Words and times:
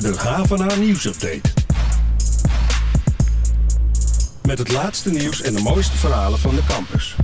De 0.00 0.16
Havana 0.16 0.74
Nieuwsupdate. 0.74 1.40
Met 4.42 4.58
het 4.58 4.72
laatste 4.72 5.10
nieuws 5.10 5.42
en 5.42 5.54
de 5.54 5.62
mooiste 5.62 5.96
verhalen 5.96 6.38
van 6.38 6.54
de 6.54 6.62
campus. 6.68 7.16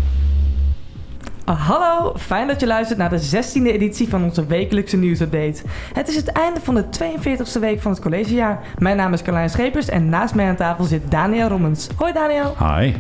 Ah, 1.47 1.69
hallo, 1.69 2.13
fijn 2.19 2.47
dat 2.47 2.61
je 2.61 2.67
luistert 2.67 2.99
naar 2.99 3.11
de 3.11 3.21
16e 3.21 3.67
editie 3.67 4.09
van 4.09 4.25
onze 4.25 4.47
wekelijkse 4.47 4.97
nieuwsupdate. 4.97 5.63
Het 5.93 6.09
is 6.09 6.17
het 6.17 6.33
einde 6.33 6.61
van 6.61 6.75
de 6.75 6.85
42e 6.85 7.61
week 7.61 7.81
van 7.81 7.91
het 7.91 8.01
collegejaar. 8.01 8.61
Mijn 8.79 8.97
naam 8.97 9.13
is 9.13 9.23
Carlijn 9.23 9.51
Schepers 9.51 9.89
en 9.89 10.09
naast 10.09 10.35
mij 10.35 10.49
aan 10.49 10.57
tafel 10.57 10.85
zit 10.85 11.11
Daniel 11.11 11.49
Rommens. 11.49 11.89
Hoi 11.97 12.13
Daniel. 12.13 12.57
Hi. 12.59 12.93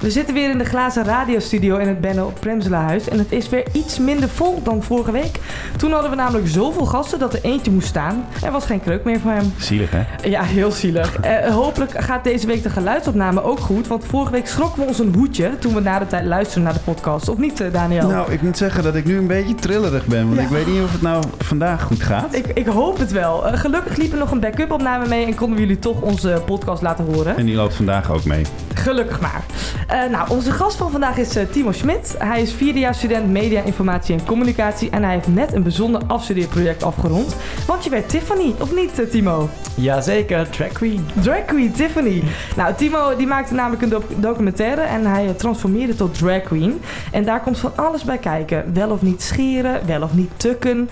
We 0.00 0.10
zitten 0.10 0.34
weer 0.34 0.50
in 0.50 0.58
de 0.58 0.64
glazen 0.64 1.04
radiostudio 1.04 1.76
in 1.76 1.88
het 1.88 2.00
Benno 2.00 2.32
Premselahuis 2.40 3.08
en 3.08 3.18
het 3.18 3.32
is 3.32 3.48
weer 3.48 3.66
iets 3.72 3.98
minder 3.98 4.28
vol 4.28 4.62
dan 4.62 4.82
vorige 4.82 5.12
week. 5.12 5.40
Toen 5.76 5.92
hadden 5.92 6.10
we 6.10 6.16
namelijk 6.16 6.48
zoveel 6.48 6.86
gasten 6.86 7.18
dat 7.18 7.34
er 7.34 7.44
eentje 7.44 7.70
moest 7.70 7.88
staan. 7.88 8.24
Er 8.44 8.52
was 8.52 8.64
geen 8.64 8.80
kruk 8.80 9.04
meer 9.04 9.20
voor 9.20 9.30
hem. 9.30 9.52
Zielig, 9.56 9.90
hè? 9.90 10.28
Ja, 10.28 10.42
heel 10.42 10.70
zielig. 10.70 11.16
Eh, 11.28 11.54
hopelijk 11.54 11.90
gaat 12.04 12.24
deze 12.24 12.46
week 12.46 12.62
de 12.62 12.70
geluidsopname 12.70 13.42
ook 13.42 13.60
goed, 13.60 13.86
want 13.86 14.04
vorige 14.04 14.32
week 14.32 14.46
schrokken 14.46 14.80
we 14.80 14.88
ons 14.88 14.98
een 14.98 15.14
hoedje 15.14 15.58
toen 15.58 15.74
we 15.74 15.80
na 15.80 15.98
de 15.98 16.06
tijd 16.06 16.24
luisterden 16.24 16.62
naar 16.62 16.72
de 16.72 16.80
podcast. 16.84 17.28
Of 17.28 17.38
niet, 17.38 17.60
eh, 17.60 17.72
Daniel? 17.88 18.08
Nou, 18.08 18.32
ik 18.32 18.42
moet 18.42 18.56
zeggen 18.56 18.82
dat 18.82 18.94
ik 18.94 19.04
nu 19.04 19.16
een 19.18 19.26
beetje 19.26 19.54
trillerig 19.54 20.06
ben. 20.06 20.24
Want 20.24 20.36
Ja. 20.36 20.42
ik 20.42 20.48
weet 20.48 20.66
niet 20.66 20.82
of 20.82 20.92
het 20.92 21.02
nou 21.02 21.24
vandaag 21.38 21.82
goed 21.82 22.02
gaat. 22.02 22.34
Ik, 22.34 22.46
ik 22.46 22.66
hoop 22.66 22.98
het 22.98 23.12
wel. 23.12 23.46
Eh, 23.46 23.58
gelukkig 23.58 23.96
liep 23.96 24.12
er 24.12 24.18
nog 24.18 24.30
een 24.30 24.40
backup 24.40 24.70
opname 24.70 25.08
mee 25.08 25.26
en 25.26 25.34
konden 25.34 25.56
we 25.56 25.62
jullie 25.62 25.78
toch 25.78 26.00
onze 26.00 26.42
podcast 26.46 26.82
laten 26.82 27.04
horen. 27.14 27.36
En 27.36 27.46
die 27.46 27.54
loopt 27.54 27.74
vandaag 27.74 28.10
ook 28.12 28.24
mee. 28.24 28.44
Gelukkig 28.82 29.20
maar. 29.20 29.42
Eh, 29.88 30.10
nou, 30.10 30.30
onze 30.30 30.52
gast 30.52 30.76
van 30.76 30.90
vandaag 30.90 31.16
is 31.16 31.36
eh, 31.36 31.44
Timo 31.50 31.72
Schmidt. 31.72 32.14
Hij 32.18 32.42
is 32.42 32.52
vierdejaars 32.52 32.96
student 32.98 33.28
media, 33.30 33.62
informatie 33.62 34.14
en 34.18 34.24
communicatie 34.26 34.90
en 34.90 35.02
hij 35.02 35.12
heeft 35.14 35.28
net 35.28 35.52
een 35.52 35.62
bijzonder 35.62 36.00
afstudeerproject 36.06 36.82
afgerond. 36.82 37.36
Want 37.66 37.84
je 37.84 37.90
werd 37.90 38.08
Tiffany, 38.08 38.54
of 38.60 38.74
niet 38.74 38.98
eh, 38.98 39.06
Timo? 39.06 39.48
Jazeker, 39.74 40.48
drag 40.50 40.72
queen. 40.72 41.06
Drag 41.20 41.44
queen 41.44 41.72
Tiffany. 41.72 42.22
Nou, 42.56 42.74
Timo 42.74 43.16
die 43.16 43.26
maakte 43.26 43.54
namelijk 43.54 43.82
een 43.82 43.88
doc- 43.88 44.10
documentaire 44.16 44.80
en 44.80 45.06
hij 45.06 45.32
transformeerde 45.36 45.94
tot 45.94 46.18
drag 46.18 46.42
queen. 46.42 46.80
En 47.12 47.24
daar 47.24 47.40
komt 47.40 47.58
van 47.58 47.72
alles 47.76 48.04
bij 48.04 48.18
kijken. 48.18 48.64
Wel 48.74 48.90
of 48.90 49.02
niet 49.02 49.22
scheren, 49.22 49.80
wel 49.86 50.02
of 50.02 50.14
niet 50.14 50.30
tukken. 50.36 50.90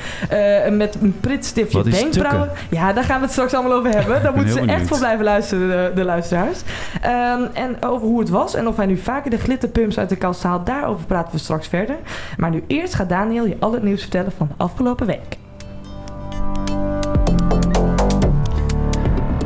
met 0.70 0.96
een 1.00 1.16
pritstiftje 1.20 1.82
wenkbrauwen. 1.82 2.50
Ja, 2.70 2.92
daar 2.92 3.04
gaan 3.04 3.16
we 3.16 3.22
het 3.22 3.32
straks 3.32 3.54
allemaal 3.54 3.78
over 3.78 3.90
hebben. 3.90 4.22
Daar 4.22 4.34
moeten 4.34 4.52
ze 4.52 4.60
echt 4.60 4.88
voor 4.88 4.98
blijven 4.98 5.24
luisteren, 5.24 5.68
de, 5.68 5.92
de 5.94 6.04
luisteraars. 6.04 6.58
Ehm, 7.02 7.42
en 7.52 7.75
over 7.80 8.06
hoe 8.06 8.18
het 8.18 8.28
was 8.28 8.54
en 8.54 8.66
of 8.66 8.76
hij 8.76 8.86
nu 8.86 8.96
vaker 8.96 9.30
de 9.30 9.38
glitterpumps 9.38 9.98
uit 9.98 10.08
de 10.08 10.16
kast 10.16 10.42
haalt, 10.42 10.66
daarover 10.66 11.06
praten 11.06 11.32
we 11.32 11.38
straks 11.38 11.68
verder. 11.68 11.96
Maar 12.36 12.50
nu 12.50 12.64
eerst 12.66 12.94
gaat 12.94 13.08
Daniel 13.08 13.46
je 13.46 13.56
al 13.58 13.72
het 13.72 13.82
nieuws 13.82 14.00
vertellen 14.00 14.32
van 14.32 14.46
de 14.48 14.54
afgelopen 14.56 15.06
week. 15.06 15.36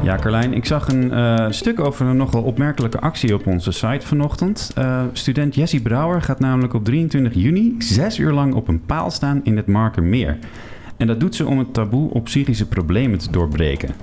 Ja, 0.02 0.16
Carlijn, 0.16 0.54
ik 0.54 0.64
zag 0.64 0.88
een 0.88 1.12
eh, 1.12 1.46
stuk 1.50 1.80
over 1.80 2.06
een 2.06 2.16
nogal 2.16 2.42
opmerkelijke 2.42 3.00
actie 3.00 3.34
op 3.34 3.46
onze 3.46 3.72
site 3.72 4.06
vanochtend. 4.06 4.70
Eh, 4.74 5.02
student 5.12 5.54
Jessie 5.54 5.82
Brouwer 5.82 6.22
gaat 6.22 6.40
namelijk 6.40 6.74
op 6.74 6.84
23 6.84 7.34
juni 7.34 7.74
zes 7.78 8.18
uur 8.18 8.32
lang 8.32 8.54
op 8.54 8.68
een 8.68 8.84
paal 8.86 9.10
staan 9.10 9.40
in 9.44 9.56
het 9.56 9.66
Markermeer. 9.66 10.38
En 11.00 11.06
dat 11.06 11.20
doet 11.20 11.34
ze 11.34 11.46
om 11.46 11.58
het 11.58 11.74
taboe 11.74 12.10
op 12.10 12.24
psychische 12.24 12.66
problemen 12.66 13.18
te 13.18 13.30
doorbreken. 13.30 13.94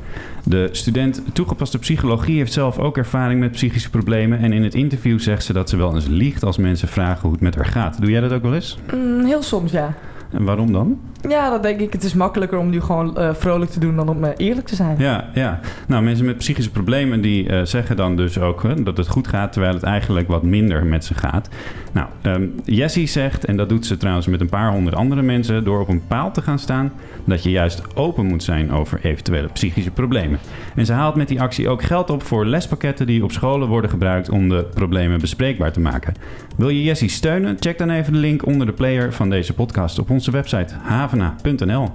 De 0.43 0.69
student 0.71 1.21
toegepaste 1.33 1.79
psychologie 1.79 2.37
heeft 2.37 2.53
zelf 2.53 2.79
ook 2.79 2.97
ervaring 2.97 3.39
met 3.39 3.51
psychische 3.51 3.89
problemen. 3.89 4.39
En 4.39 4.53
in 4.53 4.63
het 4.63 4.75
interview 4.75 5.19
zegt 5.19 5.43
ze 5.43 5.53
dat 5.53 5.69
ze 5.69 5.77
wel 5.77 5.95
eens 5.95 6.07
liegt 6.07 6.43
als 6.43 6.57
mensen 6.57 6.87
vragen 6.87 7.21
hoe 7.21 7.31
het 7.31 7.41
met 7.41 7.55
haar 7.55 7.65
gaat. 7.65 8.01
Doe 8.01 8.11
jij 8.11 8.21
dat 8.21 8.31
ook 8.31 8.41
wel 8.41 8.53
eens? 8.53 8.77
Mm, 8.93 9.25
heel 9.25 9.41
soms, 9.41 9.71
ja. 9.71 9.93
En 10.31 10.43
waarom 10.43 10.71
dan? 10.71 10.99
Ja, 11.21 11.49
dan 11.49 11.61
denk 11.61 11.79
ik, 11.79 11.93
het 11.93 12.03
is 12.03 12.13
makkelijker 12.13 12.57
om 12.57 12.69
nu 12.69 12.81
gewoon 12.81 13.17
eh, 13.17 13.29
vrolijk 13.33 13.71
te 13.71 13.79
doen 13.79 13.95
dan 13.95 14.09
om 14.09 14.23
eh, 14.23 14.31
eerlijk 14.37 14.67
te 14.67 14.75
zijn. 14.75 14.95
Ja, 14.99 15.29
ja. 15.33 15.59
Nou, 15.87 16.03
mensen 16.03 16.25
met 16.25 16.37
psychische 16.37 16.71
problemen 16.71 17.21
die 17.21 17.49
eh, 17.49 17.61
zeggen 17.63 17.95
dan 17.95 18.15
dus 18.15 18.39
ook 18.39 18.85
dat 18.85 18.97
het 18.97 19.07
goed 19.07 19.27
gaat, 19.27 19.51
terwijl 19.51 19.73
het 19.73 19.83
eigenlijk 19.83 20.27
wat 20.27 20.43
minder 20.43 20.85
met 20.85 21.05
ze 21.05 21.13
gaat. 21.13 21.49
Nou, 21.91 22.07
ehm 22.21 22.43
Jessie 22.65 23.07
zegt, 23.07 23.45
en 23.45 23.57
dat 23.57 23.69
doet 23.69 23.85
ze 23.85 23.97
trouwens 23.97 24.27
met 24.27 24.41
een 24.41 24.49
paar 24.49 24.71
honderd 24.71 24.95
andere 24.95 25.21
mensen, 25.21 25.63
door 25.63 25.79
op 25.79 25.87
een 25.87 26.07
paal 26.07 26.31
te 26.31 26.41
gaan 26.41 26.59
staan, 26.59 26.91
dat 27.25 27.43
je 27.43 27.49
juist 27.49 27.95
open 27.95 28.25
moet 28.25 28.43
zijn 28.43 28.71
over 28.71 28.99
eventuele 29.03 29.47
psychische 29.47 29.91
problemen. 29.91 30.39
En 30.75 30.85
ze 30.85 30.93
haalt 30.93 31.15
met 31.15 31.27
die 31.27 31.41
actie 31.41 31.69
ook 31.69 31.83
geld 31.83 32.09
op 32.09 32.23
voor 32.23 32.45
lespakketten 32.45 33.07
die 33.07 33.23
op 33.23 33.31
scholen 33.31 33.67
worden 33.67 33.89
gebruikt 33.89 34.29
om 34.29 34.49
de 34.49 34.65
problemen 34.73 35.19
bespreekbaar 35.19 35.71
te 35.71 35.79
maken. 35.79 36.13
Wil 36.57 36.69
je 36.69 36.83
Jessie 36.83 37.09
steunen? 37.09 37.57
Check 37.59 37.77
dan 37.77 37.89
even 37.89 38.13
de 38.13 38.19
link 38.19 38.45
onder 38.45 38.67
de 38.67 38.73
player 38.73 39.13
van 39.13 39.29
deze 39.29 39.53
podcast 39.53 39.99
op 39.99 40.09
onze 40.09 40.31
website 40.31 40.75
havena.nl. 41.07 41.89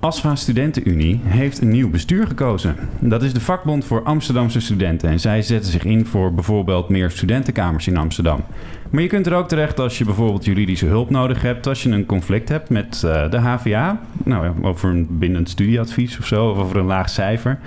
ASFA 0.00 0.34
Studentenunie 0.34 1.20
heeft 1.24 1.60
een 1.60 1.68
nieuw 1.68 1.90
bestuur 1.90 2.26
gekozen. 2.26 2.76
Dat 3.00 3.22
is 3.22 3.32
de 3.32 3.40
vakbond 3.40 3.84
voor 3.84 4.02
Amsterdamse 4.02 4.60
studenten. 4.60 5.08
En 5.08 5.20
zij 5.20 5.42
zetten 5.42 5.72
zich 5.72 5.84
in 5.84 6.06
voor 6.06 6.34
bijvoorbeeld 6.34 6.88
meer 6.88 7.10
studentenkamers 7.10 7.86
in 7.86 7.96
Amsterdam. 7.96 8.44
Maar 8.90 9.02
je 9.02 9.08
kunt 9.08 9.26
er 9.26 9.34
ook 9.34 9.48
terecht 9.48 9.80
als 9.80 9.98
je 9.98 10.04
bijvoorbeeld 10.04 10.44
juridische 10.44 10.86
hulp 10.86 11.10
nodig 11.10 11.42
hebt. 11.42 11.66
Als 11.66 11.82
je 11.82 11.90
een 11.90 12.06
conflict 12.06 12.48
hebt 12.48 12.70
met 12.70 13.02
eh, 13.04 13.30
de 13.30 13.38
HVA. 13.38 14.00
Nou 14.24 14.52
over 14.62 14.90
een 14.90 15.06
bindend 15.10 15.48
studieadvies 15.48 16.18
of 16.18 16.26
zo. 16.26 16.50
Of 16.50 16.58
over 16.58 16.76
een 16.76 16.86
laag 16.86 17.10
cijfer. 17.10 17.58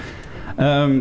Ehm, 0.55 0.99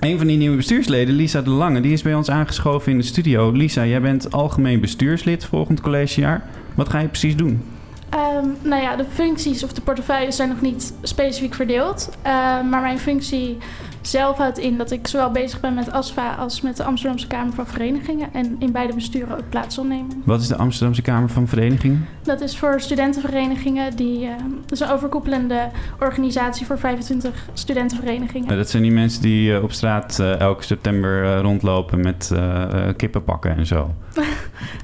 een 0.00 0.18
van 0.18 0.26
die 0.26 0.36
nieuwe 0.36 0.56
bestuursleden, 0.56 1.14
Lisa 1.14 1.42
de 1.42 1.50
Lange, 1.50 1.80
die 1.80 1.92
is 1.92 2.02
bij 2.02 2.14
ons 2.14 2.30
aangeschoven 2.30 2.92
in 2.92 2.98
de 2.98 3.04
studio. 3.04 3.50
Lisa, 3.50 3.86
jij 3.86 4.00
bent 4.00 4.32
algemeen 4.32 4.80
bestuurslid 4.80 5.44
volgend 5.44 5.80
collegejaar. 5.80 6.42
Wat 6.74 6.88
ga 6.88 6.98
je 6.98 7.08
precies 7.08 7.36
doen? 7.36 7.62
Ehm, 8.10 8.46
nou 8.62 8.82
ja, 8.82 8.96
de 8.96 9.04
functies 9.12 9.64
of 9.64 9.72
de 9.72 9.80
portefeuilles 9.80 10.36
zijn 10.36 10.48
nog 10.48 10.60
niet 10.60 10.94
specifiek 11.02 11.54
verdeeld. 11.54 12.10
Ehm, 12.22 12.68
maar 12.68 12.80
mijn 12.80 12.98
functie 12.98 13.58
zelf 14.00 14.36
houdt 14.36 14.58
in 14.58 14.76
dat 14.76 14.90
ik 14.90 15.06
zowel 15.06 15.30
bezig 15.30 15.60
ben 15.60 15.74
met 15.74 15.92
ASFA 15.92 16.34
als 16.34 16.60
met 16.60 16.76
de 16.76 16.84
Amsterdamse 16.84 17.26
Kamer 17.26 17.52
van 17.52 17.66
Verenigingen. 17.66 18.28
En 18.32 18.56
in 18.58 18.72
beide 18.72 18.94
besturen 18.94 19.38
ook 19.38 19.48
plaats 19.48 19.74
zal 19.74 19.84
nemen. 19.84 20.22
Wat 20.24 20.40
is 20.40 20.48
de 20.48 20.56
Amsterdamse 20.56 21.02
Kamer 21.02 21.28
van 21.28 21.48
Verenigingen? 21.48 22.06
Dat 22.22 22.40
is 22.40 22.56
voor 22.56 22.80
studentenverenigingen. 22.80 23.96
Die, 23.96 24.26
ehm, 24.26 24.50
dat 24.60 24.72
is 24.72 24.80
een 24.80 24.90
overkoepelende 24.90 25.68
organisatie 26.00 26.66
voor 26.66 26.78
25 26.78 27.48
studentenverenigingen. 27.52 28.46
Nou, 28.46 28.58
dat 28.58 28.70
zijn 28.70 28.82
die 28.82 28.92
mensen 28.92 29.22
die 29.22 29.54
eh, 29.54 29.62
op 29.62 29.72
straat 29.72 30.18
eh, 30.18 30.40
elke 30.40 30.64
september 30.64 31.24
eh, 31.24 31.40
rondlopen 31.40 32.00
met 32.00 32.30
eh, 32.34 32.88
kippenpakken 32.96 33.56
en 33.56 33.66
zo. 33.66 33.94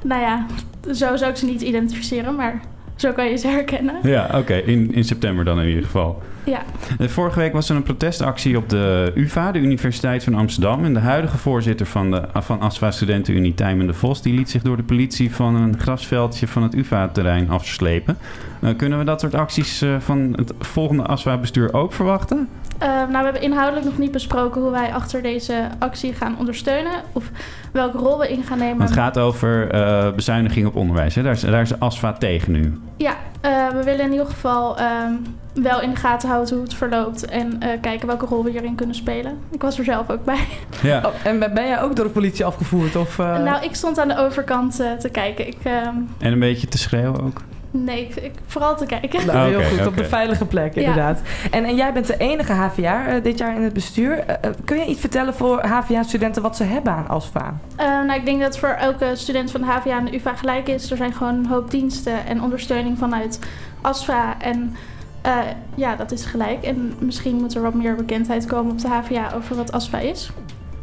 Nou 0.04 0.20
ja, 0.20 0.46
zo 0.92 1.16
zou 1.16 1.30
ik 1.30 1.36
ze 1.36 1.46
niet 1.46 1.62
identificeren, 1.62 2.34
maar 2.34 2.60
zo 2.96 3.12
kan 3.12 3.30
je 3.30 3.36
ze 3.36 3.48
herkennen. 3.48 3.94
Ja, 4.02 4.30
oké. 4.34 4.54
In, 4.54 4.92
in 4.94 5.04
september 5.04 5.44
dan 5.44 5.60
in 5.60 5.68
ieder 5.68 5.84
geval. 5.84 6.22
Ja, 6.46 6.62
Eh, 6.98 7.08
Vorige 7.08 7.38
week 7.38 7.52
was 7.52 7.68
er 7.68 7.76
een 7.76 7.82
protestactie 7.82 8.56
op 8.56 8.68
de 8.68 9.12
UvA, 9.14 9.52
de 9.52 9.58
Universiteit 9.58 10.24
van 10.24 10.34
Amsterdam. 10.34 10.84
En 10.84 10.94
de 10.94 11.00
huidige 11.00 11.36
voorzitter 11.38 11.86
van, 11.86 12.10
de, 12.10 12.22
van 12.34 12.60
ASFA 12.60 12.90
Studentenunie, 12.90 13.54
Tijmen 13.54 13.86
de 13.86 13.94
Vos... 13.94 14.22
die 14.22 14.34
liet 14.34 14.50
zich 14.50 14.62
door 14.62 14.76
de 14.76 14.82
politie 14.82 15.34
van 15.34 15.54
een 15.54 15.78
grasveldje 15.78 16.48
van 16.48 16.62
het 16.62 16.74
UvA-terrein 16.74 17.50
afslepen. 17.50 18.18
Eh, 18.60 18.76
kunnen 18.76 18.98
we 18.98 19.04
dat 19.04 19.20
soort 19.20 19.34
acties 19.34 19.82
eh, 19.82 19.96
van 19.98 20.32
het 20.36 20.52
volgende 20.58 21.02
ASFA-bestuur 21.02 21.74
ook 21.74 21.92
verwachten? 21.92 22.48
Nou, 22.78 23.08
we 23.10 23.16
hebben 23.24 23.42
inhoudelijk 23.42 23.84
nog 23.86 23.98
niet 23.98 24.10
besproken 24.10 24.60
hoe 24.60 24.70
wij 24.70 24.92
achter 24.92 25.22
deze 25.22 25.68
actie 25.78 26.12
gaan 26.12 26.38
ondersteunen. 26.38 26.92
Of 27.12 27.30
welke 27.72 27.98
rol 27.98 28.18
we 28.18 28.28
in 28.28 28.42
gaan 28.42 28.58
nemen. 28.58 28.76
Want 28.78 28.90
het 28.90 28.98
gaat 28.98 29.18
over 29.18 29.66
bezuiniging 30.14 30.66
op 30.66 30.76
onderwijs. 30.76 31.14
Hè? 31.14 31.22
Daar, 31.22 31.32
is, 31.32 31.40
daar 31.40 31.62
is 31.62 31.78
ASFA 31.80 32.12
tegen 32.12 32.52
nu. 32.52 32.78
Ja, 32.96 33.16
eh, 33.46 33.68
we 33.68 33.82
willen 33.84 34.04
in 34.04 34.10
ieder 34.10 34.26
geval 34.26 34.78
ehm, 34.78 35.12
wel 35.54 35.80
in 35.80 35.90
de 35.90 35.96
gaten 35.96 36.28
houden 36.28 36.54
hoe 36.54 36.64
het 36.64 36.74
verloopt. 36.74 37.24
En 37.24 37.60
eh, 37.60 37.80
kijken 37.80 38.06
welke 38.06 38.26
rol 38.26 38.44
we 38.44 38.50
hierin 38.50 38.74
kunnen 38.74 38.94
spelen. 38.94 39.38
Ik 39.50 39.62
was 39.62 39.78
er 39.78 39.84
zelf 39.84 40.10
ook 40.10 40.24
bij. 40.24 40.46
Ja. 40.82 41.02
Oh, 41.04 41.12
en 41.24 41.38
ben 41.38 41.66
jij 41.66 41.80
ook 41.80 41.96
door 41.96 42.04
de 42.04 42.10
politie 42.10 42.44
afgevoerd? 42.44 42.96
Of, 42.96 43.18
eh? 43.18 43.42
nou, 43.42 43.64
ik 43.64 43.74
stond 43.74 43.98
aan 43.98 44.08
de 44.08 44.18
overkant 44.18 44.76
te 44.76 45.08
kijken. 45.12 45.46
Ik, 45.46 45.58
ehm, 45.62 45.94
En 46.18 46.32
een 46.32 46.38
beetje 46.38 46.68
te 46.68 46.78
schreeuwen 46.78 47.22
ook. 47.22 47.40
Nee, 47.84 48.00
ik, 48.08 48.14
ik- 48.16 48.32
vooral 48.46 48.76
te 48.76 48.86
kijken. 48.86 49.26
Nou, 49.26 49.48
heel 49.48 49.62
goed, 49.78 49.86
op 49.86 49.96
de 49.96 50.04
veilige 50.04 50.44
plek 50.44 50.74
Ja. 50.74 50.80
inderdaad. 50.80 51.20
En, 51.50 51.64
en 51.64 51.74
jij 51.76 51.92
bent 51.92 52.06
de 52.06 52.16
enige 52.16 52.52
HVA 52.52 53.06
eh, 53.06 53.22
dit 53.22 53.38
jaar 53.38 53.54
in 53.54 53.62
het 53.62 53.72
bestuur. 53.72 54.18
Eh, 54.18 54.34
eh, 54.40 54.54
kun 54.64 54.76
je 54.78 54.84
iets 54.86 55.00
vertellen 55.00 55.34
voor 55.34 55.66
HVA-studenten 55.66 56.42
wat 56.42 56.56
ze 56.56 56.64
hebben 56.64 56.92
aan 56.92 57.08
ASFA? 57.08 57.58
Eh, 57.76 57.86
nou, 57.86 58.12
ik 58.12 58.24
denk 58.24 58.40
dat 58.40 58.58
voor 58.58 58.68
elke 58.68 59.10
student 59.14 59.50
van 59.50 59.60
de 59.60 59.66
HVA 59.66 59.98
en 59.98 60.04
de 60.04 60.14
UvA 60.14 60.34
gelijk 60.34 60.68
is. 60.68 60.90
Er 60.90 60.96
zijn 60.96 61.12
gewoon 61.12 61.34
een 61.34 61.46
hoop 61.46 61.70
diensten 61.70 62.26
en 62.26 62.42
ondersteuning 62.42 62.98
vanuit 62.98 63.38
ASFA. 63.80 64.34
En 64.40 64.74
eh, 65.22 65.36
ja, 65.74 65.96
dat 65.96 66.12
is 66.12 66.24
gelijk. 66.24 66.62
En 66.62 66.94
misschien 66.98 67.36
moet 67.36 67.54
er 67.54 67.62
wat 67.62 67.74
meer 67.74 67.94
bekendheid 67.94 68.46
komen 68.46 68.72
op 68.72 68.80
de 68.80 68.88
HVA 68.88 69.32
over 69.34 69.56
wat 69.56 69.72
ASFA 69.72 69.98
is. 69.98 70.30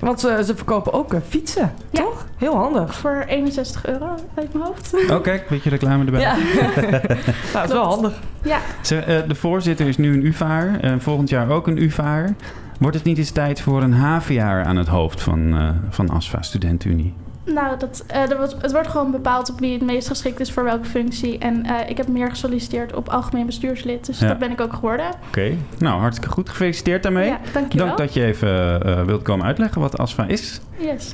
Want 0.04 0.20
ze, 0.20 0.42
ze 0.46 0.56
verkopen 0.56 0.94
ook 0.94 1.14
eh, 1.14 1.20
fietsen, 1.30 1.72
Ja. 1.90 2.02
toch? 2.02 2.26
Heel 2.38 2.56
handig. 2.56 2.96
Voor 2.96 3.24
61 3.28 3.86
euro 3.86 4.06
uit 4.34 4.54
mijn 4.54 4.66
hoofd. 4.66 4.94
Oh, 5.12 5.22
kijk, 5.22 5.48
beetje 5.50 5.70
reclame 5.70 6.06
erbij. 6.06 6.22
Ja, 6.22 6.36
nou, 6.92 7.08
dat 7.54 7.64
is 7.64 7.72
wel 7.72 7.84
handig. 7.86 8.14
Ja, 8.44 8.58
Zeg, 8.82 9.06
eh, 9.06 9.18
de 9.28 9.36
voorzitter 9.36 9.88
is 9.88 9.98
nu 9.98 10.14
een 10.14 10.26
UvA'er. 10.26 10.80
en 10.82 11.02
volgend 11.02 11.30
jaar 11.30 11.50
ook 11.50 11.68
een 11.68 11.82
UvA'er. 11.84 12.36
Wordt 12.80 12.96
het 12.96 13.06
niet 13.06 13.18
eens 13.18 13.32
tijd 13.32 13.62
voor 13.62 13.82
een 13.84 13.94
HVA'er 13.94 14.64
aan 14.64 14.76
het 14.76 14.88
hoofd 14.88 15.22
van, 15.22 15.54
eh 15.58 15.70
van 15.90 16.10
ASFA 16.10 16.42
Studentenunie? 16.42 17.14
Nou, 17.46 17.78
dat, 17.80 18.04
eh, 18.08 18.24
wordt, 18.38 18.56
het 18.62 18.72
wordt 18.72 18.88
gewoon 18.88 19.12
bepaald 19.12 19.50
op 19.52 19.60
wie 19.60 19.74
het 19.74 19.82
meest 19.82 20.08
geschikt 20.08 20.40
is 20.40 20.52
voor 20.52 20.64
welke 20.64 20.86
functie. 20.86 21.38
En 21.38 21.66
eh, 21.66 21.90
ik 21.90 21.98
heb 21.98 22.08
meer 22.08 22.30
gesolliciteerd 22.30 22.96
op 22.96 23.10
algemeen 23.10 23.46
bestuurslid. 23.46 24.06
Dus 24.06 24.20
Ja. 24.20 24.28
dat 24.28 24.38
ben 24.40 24.52
ik 24.52 24.62
ook 24.62 24.74
geworden. 24.74 25.06
Oké. 25.28 25.56
Nou, 25.78 26.00
hartstikke 26.00 26.34
goed. 26.34 26.50
Gefeliciteerd 26.50 27.04
daarmee. 27.04 27.28
Ja, 27.28 27.40
dankjewel. 27.54 27.88
Dank 27.88 27.98
dat 28.00 28.14
je 28.14 28.24
even 28.26 28.82
eh, 28.86 29.04
wilt 29.04 29.22
komen 29.22 29.46
uitleggen 29.46 29.82
wat 29.82 29.98
ASFA 29.98 30.26
is. 30.28 30.60
Yes. 30.78 31.14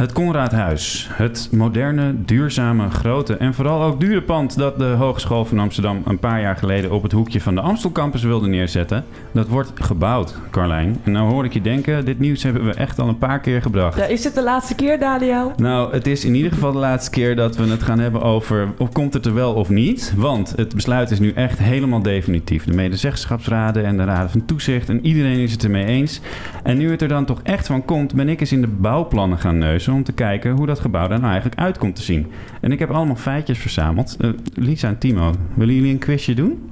Het 0.00 0.12
Conradhuis. 0.12 1.08
Het 1.12 1.48
moderne, 1.52 2.14
duurzame, 2.24 2.90
grote 2.90 3.36
en 3.36 3.54
vooral 3.54 3.82
ook 3.82 4.00
dure 4.00 4.22
pand 4.22 4.56
dat 4.56 4.78
de 4.78 4.84
Hogeschool 4.84 5.44
van 5.44 5.58
Amsterdam 5.58 6.02
een 6.04 6.18
paar 6.18 6.40
jaar 6.40 6.56
geleden 6.56 6.90
op 6.90 7.02
het 7.02 7.12
hoekje 7.12 7.40
van 7.40 7.54
de 7.54 7.60
Amstelcampus 7.60 8.22
wilde 8.22 8.48
neerzetten. 8.48 9.04
Dat 9.32 9.48
wordt 9.48 9.72
gebouwd, 9.74 10.38
Carlijn. 10.50 11.00
En 11.04 11.12
nou 11.12 11.30
hoor 11.30 11.44
ik 11.44 11.52
je 11.52 11.60
denken, 11.60 12.04
dit 12.04 12.18
nieuws 12.18 12.42
hebben 12.42 12.64
we 12.64 12.74
echt 12.74 12.98
al 12.98 13.08
een 13.08 13.18
paar 13.18 13.40
keer 13.40 13.62
gebracht. 13.62 13.98
Ja, 13.98 14.04
is 14.04 14.24
het 14.24 14.34
de 14.34 14.42
laatste 14.42 14.74
keer, 14.74 14.98
Daniel? 14.98 15.52
Nou, 15.56 15.92
het 15.92 16.06
is 16.06 16.24
in 16.24 16.34
ieder 16.34 16.52
geval 16.52 16.72
de 16.72 16.78
laatste 16.78 17.10
keer 17.10 17.36
dat 17.36 17.56
we 17.56 17.66
het 17.66 17.82
gaan 17.82 17.98
hebben 17.98 18.22
over 18.22 18.68
of 18.78 18.92
komt 18.92 19.14
het 19.14 19.26
er 19.26 19.34
wel 19.34 19.54
of 19.54 19.68
niet. 19.68 20.14
Want 20.16 20.52
het 20.56 20.74
besluit 20.74 21.10
is 21.10 21.18
nu 21.18 21.32
echt 21.32 21.58
helemaal 21.58 22.02
definitief. 22.02 22.64
De 22.64 22.74
medezeggenschapsraden 22.74 23.84
en 23.84 23.96
de 23.96 24.04
raden 24.04 24.30
van 24.30 24.44
toezicht 24.44 24.88
en 24.88 25.06
iedereen 25.06 25.38
is 25.38 25.52
het 25.52 25.64
ermee 25.64 25.84
eens. 25.84 26.20
En 26.62 26.78
nu 26.78 26.90
het 26.90 27.02
er 27.02 27.08
dan 27.08 27.24
toch 27.24 27.40
echt 27.42 27.66
van 27.66 27.84
komt, 27.84 28.14
ben 28.14 28.28
ik 28.28 28.40
eens 28.40 28.52
in 28.52 28.60
de 28.60 28.66
bouwplannen 28.66 29.38
gaan 29.38 29.58
neuzen 29.58 29.88
om 29.92 30.02
te 30.04 30.12
kijken 30.12 30.50
hoe 30.50 30.66
dat 30.66 30.80
gebouw 30.80 31.02
er 31.02 31.18
nou 31.20 31.24
eigenlijk 31.32 31.60
uit 31.60 31.78
komt 31.78 31.96
te 31.96 32.02
zien. 32.02 32.26
En 32.60 32.72
ik 32.72 32.78
heb 32.78 32.90
allemaal 32.90 33.16
feitjes 33.16 33.58
verzameld. 33.58 34.16
Eh, 34.20 34.30
Lisa 34.54 34.88
en 34.88 34.98
Timo, 34.98 35.34
willen 35.54 35.74
jullie 35.74 35.92
een 35.92 35.98
quizje 35.98 36.34
doen? 36.34 36.70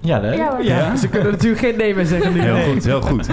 Ja, 0.00 0.18
leuk. 0.20 0.62
Ja, 0.62 0.96
ze 0.96 1.08
kunnen 1.08 1.30
natuurlijk 1.32 1.60
geen 1.60 1.76
nee 1.76 1.94
meer 1.94 2.06
zeggen 2.06 2.32
nu. 2.32 2.40
Heel 2.40 2.72
goed, 2.72 2.84
heel 2.84 3.00
goed. 3.00 3.28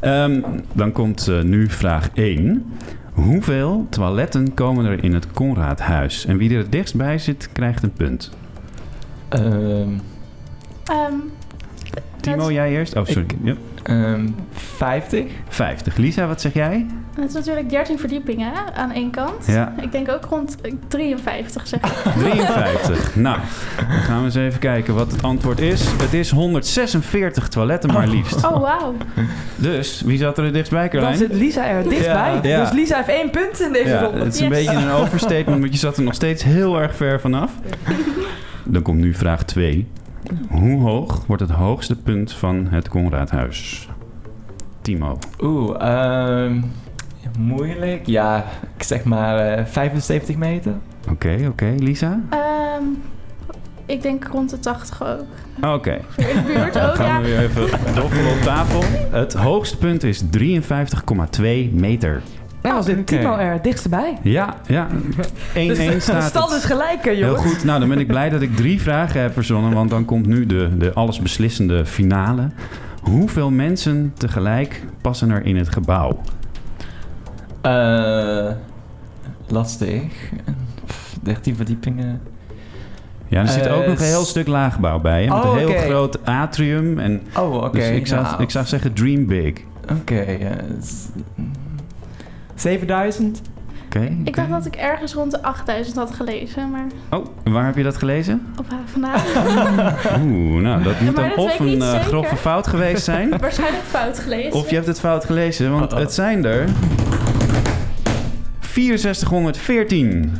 Ehm, 0.00 0.40
dan 0.72 0.92
komt 0.92 1.28
eh, 1.28 1.42
nu 1.42 1.68
vraag 1.68 2.08
1. 2.14 2.64
Hoeveel 3.12 3.86
toiletten 3.90 4.54
komen 4.54 4.84
er 4.84 5.04
in 5.04 5.14
het 5.14 5.30
Conradhuis? 5.30 6.26
En 6.26 6.36
wie 6.36 6.50
er 6.50 6.58
het 6.58 6.72
dichtst 6.72 6.96
bij 6.96 7.18
zit, 7.18 7.48
krijgt 7.52 7.82
een 7.82 7.92
punt. 7.92 8.30
Ehm, 9.28 9.88
Ehm, 10.84 11.14
Timo, 12.20 12.52
jij 12.52 12.70
eerst? 12.70 12.96
Oh, 12.96 13.04
sorry. 13.04 13.26
Ja. 13.42 13.54
ehm, 13.82 14.28
50? 14.52 15.24
50. 15.48 15.96
Lisa, 15.96 16.26
wat 16.26 16.40
zeg 16.40 16.52
jij? 16.52 16.86
Het 17.16 17.28
is 17.28 17.34
natuurlijk 17.34 17.70
13 17.70 17.98
verdiepingen 17.98 18.52
aan 18.74 18.90
één 18.90 19.10
kant. 19.10 19.46
Ja. 19.46 19.74
Ik 19.80 19.92
denk 19.92 20.10
ook 20.10 20.24
rond 20.24 20.56
eh, 20.60 20.72
53, 20.88 21.66
zeg 21.66 21.80
ik. 22.04 22.12
53. 22.18 23.16
nou, 23.16 23.38
dan 23.76 23.86
gaan 23.96 24.18
we 24.18 24.24
eens 24.24 24.34
even 24.34 24.60
kijken 24.60 24.94
wat 24.94 25.12
het 25.12 25.22
antwoord 25.22 25.60
is. 25.60 25.84
Het 25.98 26.12
is 26.14 26.30
146 26.30 27.48
toiletten 27.48 27.92
maar 27.92 28.06
liefst. 28.08 28.44
Oh, 28.46 28.60
wauw. 28.60 28.94
Dus, 29.56 30.02
wie 30.06 30.18
zat 30.18 30.38
er 30.38 30.44
het 30.44 30.52
dichtst 30.52 30.72
bij, 30.72 30.80
Dan 30.82 30.90
Carlijn? 30.90 31.16
zit 31.16 31.32
Lisa 31.32 31.66
er 31.66 31.82
dichtbij. 31.88 32.38
Ja. 32.42 32.60
Dus 32.60 32.72
Lisa 32.72 32.96
heeft 32.96 33.08
één 33.08 33.30
punt 33.30 33.60
in 33.60 33.72
deze 33.72 33.88
Ja, 33.88 34.00
ronde. 34.02 34.24
het 34.24 34.34
is 34.34 34.40
een 34.40 34.48
Yes. 34.48 34.64
beetje 34.64 34.80
een 34.82 34.90
overstatement, 34.90 35.60
want 35.60 35.72
je 35.72 35.78
zat 35.78 35.96
er 35.96 36.02
nog 36.02 36.14
steeds 36.14 36.42
heel 36.42 36.80
erg 36.80 36.96
ver 36.96 37.20
vanaf. 37.20 37.52
Dan 38.64 38.82
komt 38.82 38.98
nu 38.98 39.14
vraag 39.14 39.42
2. 39.44 39.86
Hoe 40.50 40.80
hoog 40.82 41.24
wordt 41.26 41.42
het 41.42 41.50
hoogste 41.50 41.96
punt 41.96 42.32
van 42.32 42.66
het 42.70 42.88
Conradhuis? 42.88 43.88
Timo. 44.82 45.18
Oeh, 45.42 45.80
ehm, 45.80 46.60
moeilijk. 47.38 48.06
Ja, 48.06 48.44
ik 48.76 48.82
zeg 48.82 49.04
maar 49.04 49.38
eh, 49.38 49.64
75 49.64 50.36
meter. 50.36 50.72
Oké, 51.10 51.36
oké. 51.48 51.74
Lisa? 51.78 52.20
Ehm, 52.30 52.82
ik 53.86 54.02
denk 54.02 54.28
rond 54.32 54.50
de 54.50 54.58
80 54.60 55.02
ook. 55.02 55.72
Oké. 55.74 55.90
In 56.16 56.26
de 56.26 56.42
buurt 56.46 56.80
ook, 56.80 56.94
gaan 56.94 57.22
we 57.22 57.28
weer 57.28 57.38
even 57.38 57.68
doffelen 57.94 58.32
op 58.32 58.40
tafel. 58.42 58.82
Het 59.10 59.32
hoogste 59.32 59.76
punt 59.78 60.02
is 60.02 60.22
53,2 60.22 61.72
meter. 61.72 62.22
En 62.60 62.70
dan 62.70 62.82
zit 62.84 62.98
Oké. 62.98 63.04
Timo 63.16 63.36
er 63.36 63.52
het 63.52 63.64
dichtst 63.64 63.90
bij. 63.90 64.18
Ja, 64.22 64.54
ja. 64.66 64.88
1-1 64.92 64.94
Dus 65.54 65.78
de 65.78 65.96
staat 66.00 66.22
stand 66.22 66.50
het. 66.50 66.58
is 66.58 66.64
gelijk, 66.64 67.04
hè, 67.04 67.10
Heel 67.10 67.20
jongens. 67.26 67.42
goed. 67.52 67.64
Nou, 67.64 67.78
dan 67.80 67.88
ben 67.88 67.98
ik 67.98 68.06
blij 68.06 68.28
dat 68.28 68.42
ik 68.42 68.56
drie 68.56 68.80
vragen 68.80 69.20
heb 69.20 69.32
verzonnen, 69.32 69.72
want 69.72 69.90
dan 69.90 70.04
komt 70.04 70.26
nu 70.26 70.46
de, 70.46 70.70
de 70.78 70.92
allesbeslissende 70.92 71.86
finale. 71.86 72.48
Hoeveel 73.02 73.50
mensen 73.50 74.12
tegelijk 74.18 74.82
passen 75.00 75.30
er 75.30 75.44
in 75.46 75.56
het 75.56 75.68
gebouw? 75.68 76.20
Eh, 77.64 78.50
lastig. 79.48 80.02
Pff, 80.86 81.16
13 81.22 81.56
verdiepingen. 81.56 82.20
Ja, 83.28 83.40
er 83.40 83.48
zit 83.48 83.66
Eh, 83.66 83.76
ook 83.76 83.86
nog 83.86 83.98
een 83.98 84.04
heel 84.04 84.24
stuk 84.24 84.46
laagbouw 84.46 85.00
bij. 85.00 85.24
Hè, 85.24 85.28
met 85.34 85.44
Oh, 85.44 85.50
een 85.52 85.58
heel 85.58 85.78
groot 85.78 86.24
atrium. 86.26 86.98
En, 86.98 87.22
Oh, 87.38 87.54
oké. 87.54 87.70
dus 87.78 87.88
ik 87.88 88.06
zou, 88.06 88.22
nou, 88.22 88.42
ik 88.42 88.50
zou 88.50 88.64
zeggen 88.66 88.92
dream 88.92 89.26
big. 89.26 89.52
Oké, 90.00 90.14
eh, 90.20 90.50
s- 90.82 91.06
7000? 92.54 93.40
Oké. 93.84 94.16
Ik 94.24 94.36
dacht 94.36 94.50
dat 94.50 94.66
ik 94.66 94.76
ergens 94.76 95.14
rond 95.14 95.30
de 95.30 95.42
8000 95.42 95.96
had 95.96 96.14
gelezen, 96.14 96.70
maar 96.70 96.86
Oh, 97.10 97.26
waar 97.44 97.64
heb 97.66 97.76
je 97.76 97.82
dat 97.82 97.96
gelezen? 97.96 98.46
op 98.58 98.70
haar 98.70 98.80
vandaag 98.84 99.24
Oeh, 100.22 100.62
nou, 100.62 100.82
dat 100.82 101.00
moet 101.00 101.16
dan 101.16 101.28
dat 101.28 101.36
of 101.38 101.58
een 101.60 101.82
eh, 101.82 102.00
grove 102.00 102.36
fout 102.36 102.66
geweest 102.66 103.04
zijn. 103.04 103.30
waarschijnlijk 103.40 103.82
fout 103.84 104.18
gelezen. 104.18 104.52
Of 104.52 104.68
je 104.68 104.74
hebt 104.74 104.86
het 104.86 105.00
fout 105.00 105.24
gelezen, 105.24 105.70
want 105.70 105.84
Uh-oh. 105.92 105.98
het 105.98 106.12
zijn 106.12 106.44
er 106.44 106.68
6414. 108.74 110.38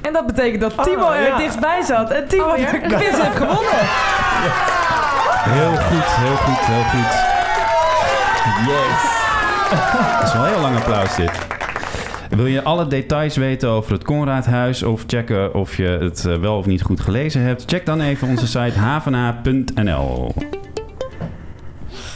En 0.00 0.12
dat 0.12 0.26
betekent 0.26 0.60
dat 0.60 0.84
Timo 0.84 1.04
Oh, 1.04 1.14
er 1.14 1.22
ja. 1.22 1.28
het 1.28 1.38
dichtstbij 1.38 1.82
zat. 1.82 2.10
En 2.10 2.28
Timo 2.28 2.44
Oh, 2.44 2.56
ja. 2.58 2.70
de 2.70 2.78
quiz 2.78 2.98
heeft 3.20 3.36
gewonnen. 3.36 3.78
Heel 5.48 5.76
goed, 5.76 6.04
heel 6.06 6.36
goed, 6.36 6.66
heel 6.66 6.82
goed. 6.82 7.34
Yes! 8.66 9.24
Dat 10.18 10.26
is 10.28 10.32
wel 10.32 10.42
een 10.44 10.48
heel 10.52 10.60
lang 10.60 10.76
applaus 10.76 11.16
dit. 11.16 11.30
Wil 12.28 12.46
je 12.46 12.62
alle 12.62 12.86
details 12.86 13.36
weten 13.36 13.68
over 13.68 13.92
het 13.92 14.04
Conradhuis 14.04 14.82
of 14.82 15.04
checken 15.06 15.54
of 15.54 15.76
je 15.76 15.98
het 16.00 16.24
eh, 16.24 16.36
wel 16.36 16.56
of 16.58 16.66
niet 16.66 16.82
goed 16.82 17.00
gelezen 17.00 17.40
hebt? 17.42 17.62
Check 17.66 17.86
dan 17.86 18.00
even 18.00 18.28
onze 18.28 18.46
site 18.46 18.78
havena.nl. 18.88 20.34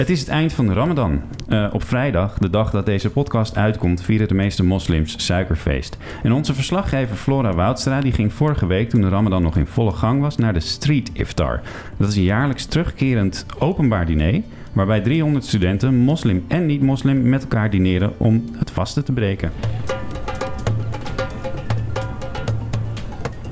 Het 0.01 0.11
is 0.11 0.21
het 0.21 0.29
eind 0.29 0.53
van 0.53 0.67
de 0.67 0.73
Ramadan. 0.73 1.23
Eh, 1.49 1.67
op 1.73 1.83
vrijdag, 1.83 2.39
de 2.39 2.51
dag 2.51 2.71
dat 2.71 2.87
deze 2.87 3.11
podcast 3.11 3.57
uitkomt, 3.57 4.03
vieren 4.03 4.29
de 4.29 4.35
meeste 4.35 4.65
moslims 4.65 5.25
suikerfeest. 5.25 5.97
En 6.23 6.33
onze 6.33 6.55
verslaggever 6.55 7.17
Flora 7.17 7.55
Woudstra 7.55 8.01
die 8.01 8.13
ging 8.13 8.33
vorige 8.33 8.67
week, 8.67 8.91
toen 8.91 9.01
de 9.01 9.09
Ramadan 9.09 9.43
nog 9.43 9.57
in 9.57 9.67
volle 9.67 9.93
gang 9.93 10.21
was, 10.21 10.37
naar 10.37 10.53
de 10.53 10.61
Street 10.61 11.11
Iftar. 11.13 11.61
Dat 11.97 12.09
is 12.09 12.17
een 12.17 12.23
jaarlijks 12.23 12.65
terugkerend 12.65 13.47
openbaar 13.59 14.07
diner 14.07 14.43
waarbij 14.73 15.01
300 15.01 15.45
studenten, 15.45 15.95
moslim 15.95 16.45
en 16.49 16.67
niet-moslim, 16.67 17.29
met 17.29 17.43
elkaar 17.43 17.71
dineren 17.71 18.13
om 18.17 18.45
het 18.59 18.71
vasten 18.71 19.05
te 19.05 19.13
breken. 19.13 19.53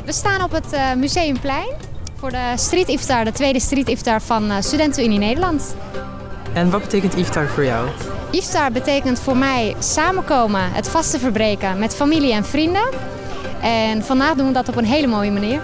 We 0.04 0.12
staan 0.12 0.42
op 0.42 0.50
het 0.50 0.72
eh, 0.72 0.94
Museumplein 0.94 1.68
voor 2.14 2.30
de 2.30 2.52
Street 2.56 2.88
Iftar, 2.88 3.24
de 3.24 3.32
tweede 3.32 3.60
Street 3.60 3.88
Iftar 3.88 4.22
van 4.22 4.50
eh, 4.50 4.60
Studentenunie 4.60 5.18
Nederland. 5.18 5.76
En 6.52 6.70
wat 6.70 6.80
betekent 6.80 7.16
iftar 7.16 7.46
voor 7.48 7.64
jou? 7.64 7.88
Iftar 8.30 8.72
betekent 8.72 9.20
voor 9.20 9.36
mij 9.36 9.76
samenkomen, 9.78 10.72
het 10.72 10.88
vasten 10.88 11.20
verbreken 11.20 11.78
met 11.78 11.94
familie 11.94 12.32
en 12.32 12.44
vrienden. 12.44 12.88
En 13.62 14.02
vandaag 14.04 14.34
doen 14.34 14.46
we 14.46 14.52
dat 14.52 14.68
op 14.68 14.76
een 14.76 14.84
hele 14.84 15.06
mooie 15.06 15.30
manier. 15.30 15.60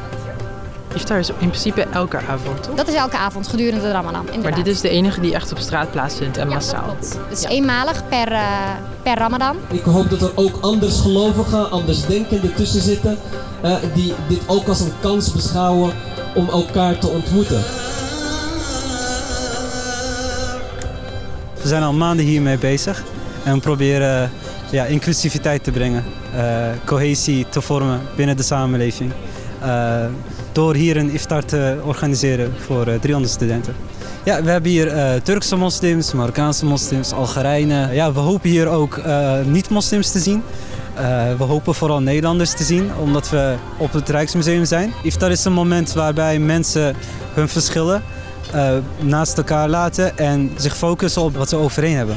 Iftar 0.94 1.18
is 1.18 1.28
in 1.28 1.34
principe 1.48 1.86
elke 1.92 2.16
avond, 2.16 2.62
toch? 2.62 2.74
Dat 2.74 2.88
is 2.88 2.94
elke 2.94 3.16
avond 3.16 3.48
gedurende 3.48 3.80
de 3.80 3.90
Ramadan. 3.90 4.20
Inderdaad. 4.20 4.42
Maar 4.42 4.64
dit 4.64 4.74
is 4.74 4.80
de 4.80 4.88
enige 4.88 5.20
die 5.20 5.34
echt 5.34 5.52
op 5.52 5.58
straat 5.58 5.90
plaatsvindt 5.90 6.36
en 6.36 6.48
Ja, 6.48 6.54
massaal. 6.54 6.82
klopt. 6.82 7.18
Het 7.28 7.38
is 7.38 7.44
eenmalig 7.44 8.08
per, 8.08 8.32
eh, 8.32 8.40
per 9.02 9.14
Ramadan. 9.18 9.56
Ik 9.70 9.82
hoop 9.82 10.10
dat 10.10 10.22
er 10.22 10.30
ook 10.34 10.58
andersgelovigen, 10.60 11.70
andersdenkenden 11.70 12.54
tussen 12.54 12.80
zitten, 12.80 13.18
eh, 13.62 13.76
die 13.94 14.14
dit 14.28 14.40
ook 14.46 14.68
als 14.68 14.80
een 14.80 14.92
kans 15.00 15.32
beschouwen 15.32 15.92
om 16.34 16.48
elkaar 16.48 16.98
te 16.98 17.08
ontmoeten. 17.08 17.62
We 21.64 21.70
zijn 21.70 21.82
al 21.82 21.92
maanden 21.92 22.24
hiermee 22.26 22.58
bezig 22.58 23.02
en 23.44 23.54
we 23.54 23.60
proberen 23.60 24.30
ja, 24.70 24.84
inclusiviteit 24.84 25.64
te 25.64 25.70
brengen, 25.70 26.04
eh, 26.36 26.42
cohesie 26.84 27.46
te 27.48 27.60
vormen 27.60 28.00
binnen 28.16 28.36
de 28.36 28.42
samenleving. 28.42 29.12
eh, 29.62 30.04
door 30.52 30.74
hier 30.74 30.96
een 30.96 31.10
iftar 31.10 31.44
te 31.44 31.78
organiseren 31.84 32.52
voor 32.66 32.86
eh, 32.86 33.00
300 33.00 33.32
studenten. 33.32 33.74
Ja, 34.24 34.42
we 34.42 34.50
hebben 34.50 34.70
hier 34.70 34.88
eh, 34.88 35.20
Turkse 35.22 35.56
moslims, 35.56 36.12
Marokkaanse 36.12 36.66
moslims, 36.66 37.12
Algerijnen. 37.12 37.94
Ja, 37.94 38.12
we 38.12 38.20
hopen 38.20 38.50
hier 38.50 38.68
ook 38.68 38.96
eh, 38.96 39.32
niet-moslims 39.46 40.10
te 40.12 40.18
zien. 40.18 40.42
Eh, 40.94 41.02
we 41.38 41.44
hopen 41.44 41.74
vooral 41.74 42.00
Nederlanders 42.00 42.52
te 42.54 42.64
zien, 42.64 42.90
omdat 43.00 43.30
we 43.30 43.54
op 43.78 43.92
het 43.92 44.08
Rijksmuseum 44.08 44.64
zijn. 44.64 44.92
Iftar 45.02 45.30
is 45.30 45.44
een 45.44 45.52
moment 45.52 45.92
waarbij 45.92 46.38
mensen 46.38 46.96
hun 47.34 47.48
verschillen 47.48 48.02
eh, 48.52 48.76
naast 49.00 49.36
elkaar 49.36 49.68
laten 49.68 50.18
en 50.18 50.50
zich 50.56 50.76
focussen 50.76 51.22
op 51.22 51.36
wat 51.36 51.48
ze 51.48 51.56
overeen 51.56 51.96
hebben. 51.96 52.16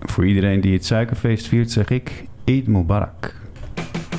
Voor 0.00 0.26
iedereen 0.26 0.60
die 0.60 0.72
het 0.72 0.86
suikerfeest 0.86 1.46
viert, 1.46 1.70
zeg 1.70 1.88
ik 1.88 2.24
Eid 2.44 2.66
Mubarak. 2.66 3.34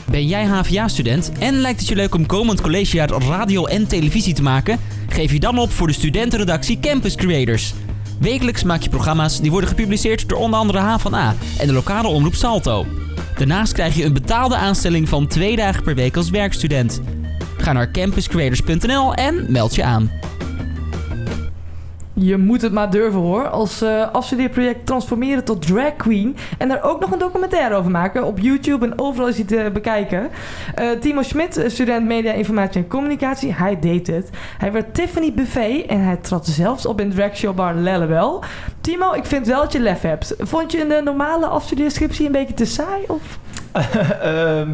Ben 0.10 0.28
jij 0.28 0.46
HVA-student 0.46 1.32
en 1.40 1.54
lijkt 1.54 1.80
het 1.80 1.90
je 1.90 1.96
leuk 1.96 2.16
om 2.16 2.26
komend 2.26 2.62
collegejaar 2.62 3.10
radio 3.10 3.66
en 3.66 3.88
televisie 3.88 4.34
te 4.34 4.42
maken? 4.42 4.80
Geef 5.08 5.32
je 5.32 5.40
dan 5.40 5.58
op 5.58 5.72
voor 5.72 5.88
de 5.88 5.94
studentenredactie 5.94 6.80
Campus 6.80 7.16
Creators. 7.16 7.74
Wekelijks 8.20 8.64
maak 8.64 8.82
je 8.82 8.90
programma's 8.90 9.42
die 9.42 9.52
worden 9.52 9.70
gepubliceerd 9.70 10.30
door 10.30 10.40
onder 10.40 10.60
andere 10.60 10.80
H 10.80 10.98
van 10.98 11.14
A 11.14 11.36
en 11.60 11.68
de 11.68 11.74
lokale 11.74 12.08
omroep 12.08 12.36
Salto. 12.36 12.86
Daarnaast 13.40 13.74
krijg 13.74 13.96
je 13.96 14.04
een 14.04 14.14
betaalde 14.14 14.56
aanstelling 14.56 15.10
van 15.10 15.28
twee 15.28 15.56
dagen 15.56 15.84
per 15.84 15.96
week 15.96 16.16
als 16.16 16.30
werkstudent. 16.30 17.02
Ga 17.58 17.74
naar 17.74 17.92
campuscreators.nl 17.92 19.14
en 19.14 19.46
meld 19.52 19.76
je 19.76 19.84
aan. 19.84 20.12
Je 22.22 22.38
moet 22.38 22.62
het 22.62 22.72
maar 22.72 22.90
durven 22.90 23.20
hoor. 23.20 23.48
Als 23.48 23.82
eh, 23.82 24.12
afstudeerproject 24.12 24.86
transformeren 24.86 25.44
tot 25.44 25.68
drag 25.68 25.96
queen. 25.96 26.36
En 26.58 26.68
daar 26.68 26.84
ook 26.84 27.00
nog 27.00 27.12
een 27.12 27.20
documentaire 27.20 27.76
over 27.76 27.92
maken. 27.92 28.26
Op 28.26 28.40
YouTube 28.40 28.86
en 28.86 29.00
overal 29.00 29.28
is 29.28 29.36
hij 29.36 29.46
te 29.46 29.70
bekijken. 29.74 30.30
Eh, 30.76 30.90
Timo 30.92 31.22
Schmidt, 31.22 31.58
eh, 31.58 31.70
student 31.70 32.06
media, 32.06 32.32
informatie 32.32 32.82
en 32.82 32.88
communicatie. 32.88 33.54
Hij 33.54 33.80
deed 33.80 34.08
het. 34.08 34.30
Hij 34.58 34.72
werd 34.72 34.94
Tiffany 34.94 35.34
Buffet. 35.34 35.86
En 35.86 36.04
hij 36.04 36.18
trad 36.18 36.48
zelfs 36.48 36.86
op 36.86 37.02
in 37.02 37.10
dragshowbar 37.10 37.76
Lellebel. 37.76 38.44
Timo, 38.82 39.14
ik 39.14 39.26
vind 39.26 39.48
wel 39.48 39.62
dat 39.62 39.72
je 39.72 39.80
lef 39.80 40.02
hebt. 40.02 40.36
Vond 40.38 40.72
je 40.72 40.98
een 40.98 41.04
normale 41.04 41.46
afstudeerscriptie 41.46 42.26
een 42.26 42.32
beetje 42.32 42.54
te 42.54 42.66
saai? 42.66 43.04
Of? 43.08 43.40
Ehm, 44.22 44.70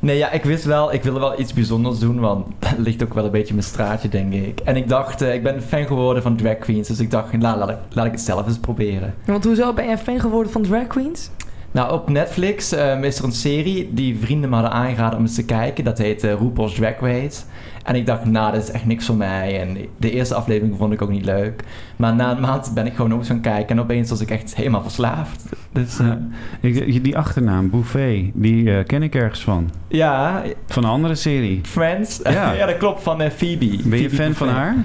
nee, 0.00 0.16
ja, 0.16 0.30
ik 0.30 0.44
wist 0.44 0.64
wel, 0.64 0.92
ik 0.92 1.02
wilde 1.02 1.20
wel 1.20 1.40
iets 1.40 1.52
bijzonders 1.52 1.98
doen, 1.98 2.20
want 2.20 2.46
dat 2.58 2.78
ligt 2.86 3.02
ook 3.02 3.14
wel 3.14 3.24
een 3.24 3.30
beetje 3.30 3.54
mijn 3.54 3.66
straatje, 3.66 4.08
denk 4.08 4.32
ik. 4.32 4.60
En 4.60 4.76
ik 4.76 4.88
dacht, 4.88 5.22
eh, 5.22 5.34
ik 5.34 5.42
ben 5.42 5.62
fan 5.62 5.86
geworden 5.86 6.22
van 6.22 6.36
drag 6.36 6.58
queens, 6.58 6.88
dus 6.88 7.00
ik 7.00 7.10
dacht, 7.10 7.42
laat, 7.42 7.56
laat, 7.56 7.70
ik, 7.70 7.76
laat 7.90 8.06
ik 8.06 8.12
het 8.12 8.20
zelf 8.20 8.46
eens 8.46 8.58
proberen. 8.58 9.14
Want 9.26 9.44
hoezo 9.44 9.72
ben 9.72 9.88
je 9.88 9.98
fan 9.98 10.20
geworden 10.20 10.52
van 10.52 10.62
drag 10.62 10.86
queens? 10.86 11.30
Nou, 11.72 11.92
op 11.92 12.08
Netflix 12.10 12.72
ehm, 12.72 13.04
is 13.04 13.18
er 13.18 13.24
een 13.24 13.32
serie 13.32 13.88
die 13.92 14.16
vrienden 14.20 14.48
me 14.50 14.54
hadden 14.56 14.74
aangeraden 14.74 15.18
om 15.18 15.24
eens 15.24 15.34
te 15.34 15.44
kijken. 15.44 15.84
Dat 15.84 15.98
heet 15.98 16.24
uh, 16.24 16.32
RuPaul's 16.32 16.74
Drag 16.74 17.00
Race. 17.00 17.42
En 17.84 17.94
ik 17.94 18.06
dacht, 18.06 18.24
nou, 18.24 18.52
dat 18.52 18.62
is 18.62 18.70
echt 18.70 18.86
niks 18.86 19.06
voor 19.06 19.14
mij. 19.16 19.60
En 19.60 19.76
de 19.96 20.10
eerste 20.10 20.34
aflevering 20.34 20.76
vond 20.78 20.92
ik 20.92 21.02
ook 21.02 21.10
niet 21.10 21.24
leuk. 21.24 21.62
Maar 21.96 22.14
na 22.14 22.30
een 22.30 22.40
maand 22.40 22.70
ben 22.74 22.86
ik 22.86 22.94
gewoon 22.94 23.12
ook 23.12 23.18
eens 23.18 23.28
gaan 23.28 23.40
kijken. 23.40 23.76
En 23.76 23.82
opeens 23.82 24.10
was 24.10 24.20
ik 24.20 24.30
echt 24.30 24.54
helemaal 24.54 24.82
verslaafd. 24.82 25.44
Dus, 25.72 25.98
eh, 25.98 26.12
Ik- 26.60 27.04
die 27.04 27.16
achternaam, 27.18 27.70
Buffet, 27.70 28.30
die 28.34 28.70
eh, 28.76 28.84
ken 28.84 29.02
ik 29.02 29.14
ergens 29.14 29.40
van. 29.40 29.70
ja, 29.88 30.42
Van 30.66 30.84
een 30.84 30.90
andere 30.90 31.14
serie. 31.14 31.60
Friends. 31.62 32.20
Ja. 32.30 32.52
Ja, 32.52 32.66
dat 32.66 32.76
klopt, 32.76 33.02
van 33.02 33.20
eh, 33.20 33.30
Phoebe. 33.30 33.66
Ben 33.66 33.98
je 34.00 34.08
Phoebe 34.08 34.22
fan 34.22 34.34
van 34.34 34.48
haar? 34.48 34.76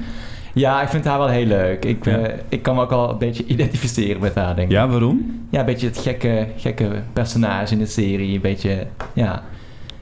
Ja, 0.54 0.82
ik 0.82 0.88
vind 0.90 1.06
haar 1.06 1.18
wel 1.18 1.28
heel 1.28 1.46
leuk. 1.46 1.86
Ik, 1.86 2.06
Ja. 2.06 2.18
eh, 2.18 2.34
ik 2.50 2.62
kan 2.62 2.76
me 2.76 2.82
ook 2.82 2.92
al 2.92 3.10
een 3.10 3.18
beetje 3.18 3.46
identificeren 3.54 4.22
met 4.22 4.36
haar, 4.36 4.56
denk 4.56 4.68
ik. 4.68 4.74
Ja, 4.74 4.88
waarom? 4.88 5.46
Ja, 5.50 5.60
een 5.60 5.66
beetje 5.66 5.88
het 5.88 5.98
gekke, 5.98 6.48
gekke 6.58 6.90
personage 7.14 7.74
in 7.74 7.80
de 7.80 7.86
serie. 7.86 8.36
Een 8.36 8.42
beetje, 8.42 8.88
ja. 9.14 9.44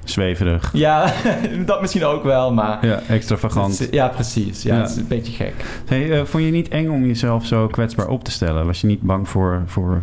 Zweverig. 0.03 0.70
Ja, 0.74 1.13
dat 1.65 1.81
misschien 1.81 2.03
ook 2.05 2.24
wel, 2.24 2.53
maar... 2.53 2.86
Ja, 2.86 3.00
extravagant. 3.08 3.88
Ja, 3.91 4.08
precies. 4.08 4.63
Ja, 4.63 4.75
Ja. 4.75 4.81
het 4.81 4.89
is 4.89 4.96
een 4.96 5.08
beetje 5.08 5.34
gek. 5.34 5.53
Hey, 5.86 6.12
eh, 6.20 6.25
vond 6.25 6.43
je 6.43 6.51
niet 6.51 6.67
eng 6.70 6.89
om 6.89 7.05
jezelf 7.05 7.46
zo 7.46 7.67
kwetsbaar 7.67 8.08
op 8.08 8.24
te 8.24 8.31
stellen? 8.31 8.65
Was 8.65 8.81
je 8.81 8.88
niet 8.88 9.01
bang 9.01 9.29
voor, 9.29 9.63
voor 9.65 10.01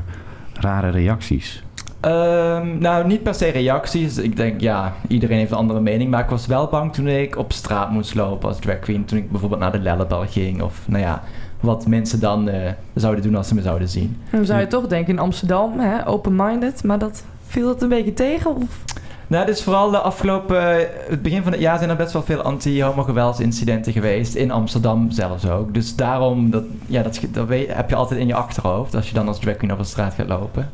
rare 0.55 0.91
reacties? 0.91 1.63
Ehm, 2.09 2.79
nou, 2.79 3.07
niet 3.07 3.23
per 3.23 3.35
se 3.35 3.49
reacties. 3.49 4.19
Ik 4.19 4.37
denk, 4.37 4.61
ja, 4.61 4.93
iedereen 5.09 5.39
heeft 5.39 5.51
een 5.51 5.57
andere 5.57 5.81
mening. 5.81 6.11
Maar 6.11 6.23
ik 6.23 6.31
was 6.31 6.47
wel 6.47 6.67
bang 6.67 6.93
toen 6.93 7.09
ik 7.09 7.37
op 7.37 7.53
straat 7.53 7.91
moest 7.91 8.15
lopen 8.15 8.49
als 8.49 8.59
drag 8.59 8.79
queen. 8.79 9.05
Toen 9.05 9.19
ik 9.19 9.31
bijvoorbeeld 9.31 9.61
naar 9.61 9.73
de 9.73 9.79
Lellebel 9.79 10.25
ging. 10.29 10.63
Of, 10.63 10.81
nou 10.87 11.03
ja, 11.03 11.23
wat 11.61 11.87
mensen 11.87 12.21
dan 12.21 12.49
eh, 12.49 12.71
zouden 12.95 13.23
doen 13.23 13.35
als 13.35 13.49
ze 13.49 13.55
me 13.55 13.63
zouden 13.63 13.89
zien. 13.89 14.17
Dan 14.31 14.45
zou 14.45 14.61
je 14.61 14.67
toch 14.67 14.87
denken 14.87 15.13
in 15.13 15.19
Amsterdam, 15.19 15.73
open-minded. 16.07 16.85
Maar 16.85 16.99
dat 16.99 17.23
viel 17.47 17.67
dat 17.67 17.83
een 17.83 17.89
beetje 17.89 18.15
tegen? 18.15 18.57
Of? 18.57 18.85
Nou, 19.27 19.47
dus 19.47 19.63
vooral 19.63 19.91
de 19.91 19.99
afgelopen... 19.99 20.79
eh, 20.81 20.87
het 21.09 21.23
begin 21.23 21.43
van 21.43 21.53
het 21.53 21.61
jaar 21.61 21.79
zijn 21.79 21.91
er 21.91 21.97
best 21.97 22.13
wel 22.13 22.23
veel 22.23 22.43
anti-homo-geweldsincidenten 22.43 23.93
geweest. 23.93 24.35
In 24.35 24.51
Amsterdam 24.51 25.11
zelfs 25.11 25.49
ook. 25.49 25.75
Dus 25.75 25.97
daarom, 25.97 26.51
dat, 26.51 26.65
ja, 26.87 27.03
dat, 27.03 27.21
dat 27.33 27.47
weet- 27.47 27.75
heb 27.75 27.89
je 27.91 27.97
altijd 27.97 28.21
in 28.21 28.27
je 28.27 28.35
achterhoofd. 28.35 28.95
Als 28.95 29.09
je 29.09 29.15
dan 29.15 29.29
als 29.29 29.39
drag 29.39 29.57
queen 29.57 29.73
over 29.73 29.85
de 29.85 29.91
straat 29.91 30.15
gaat 30.15 30.29
lopen. 30.29 30.71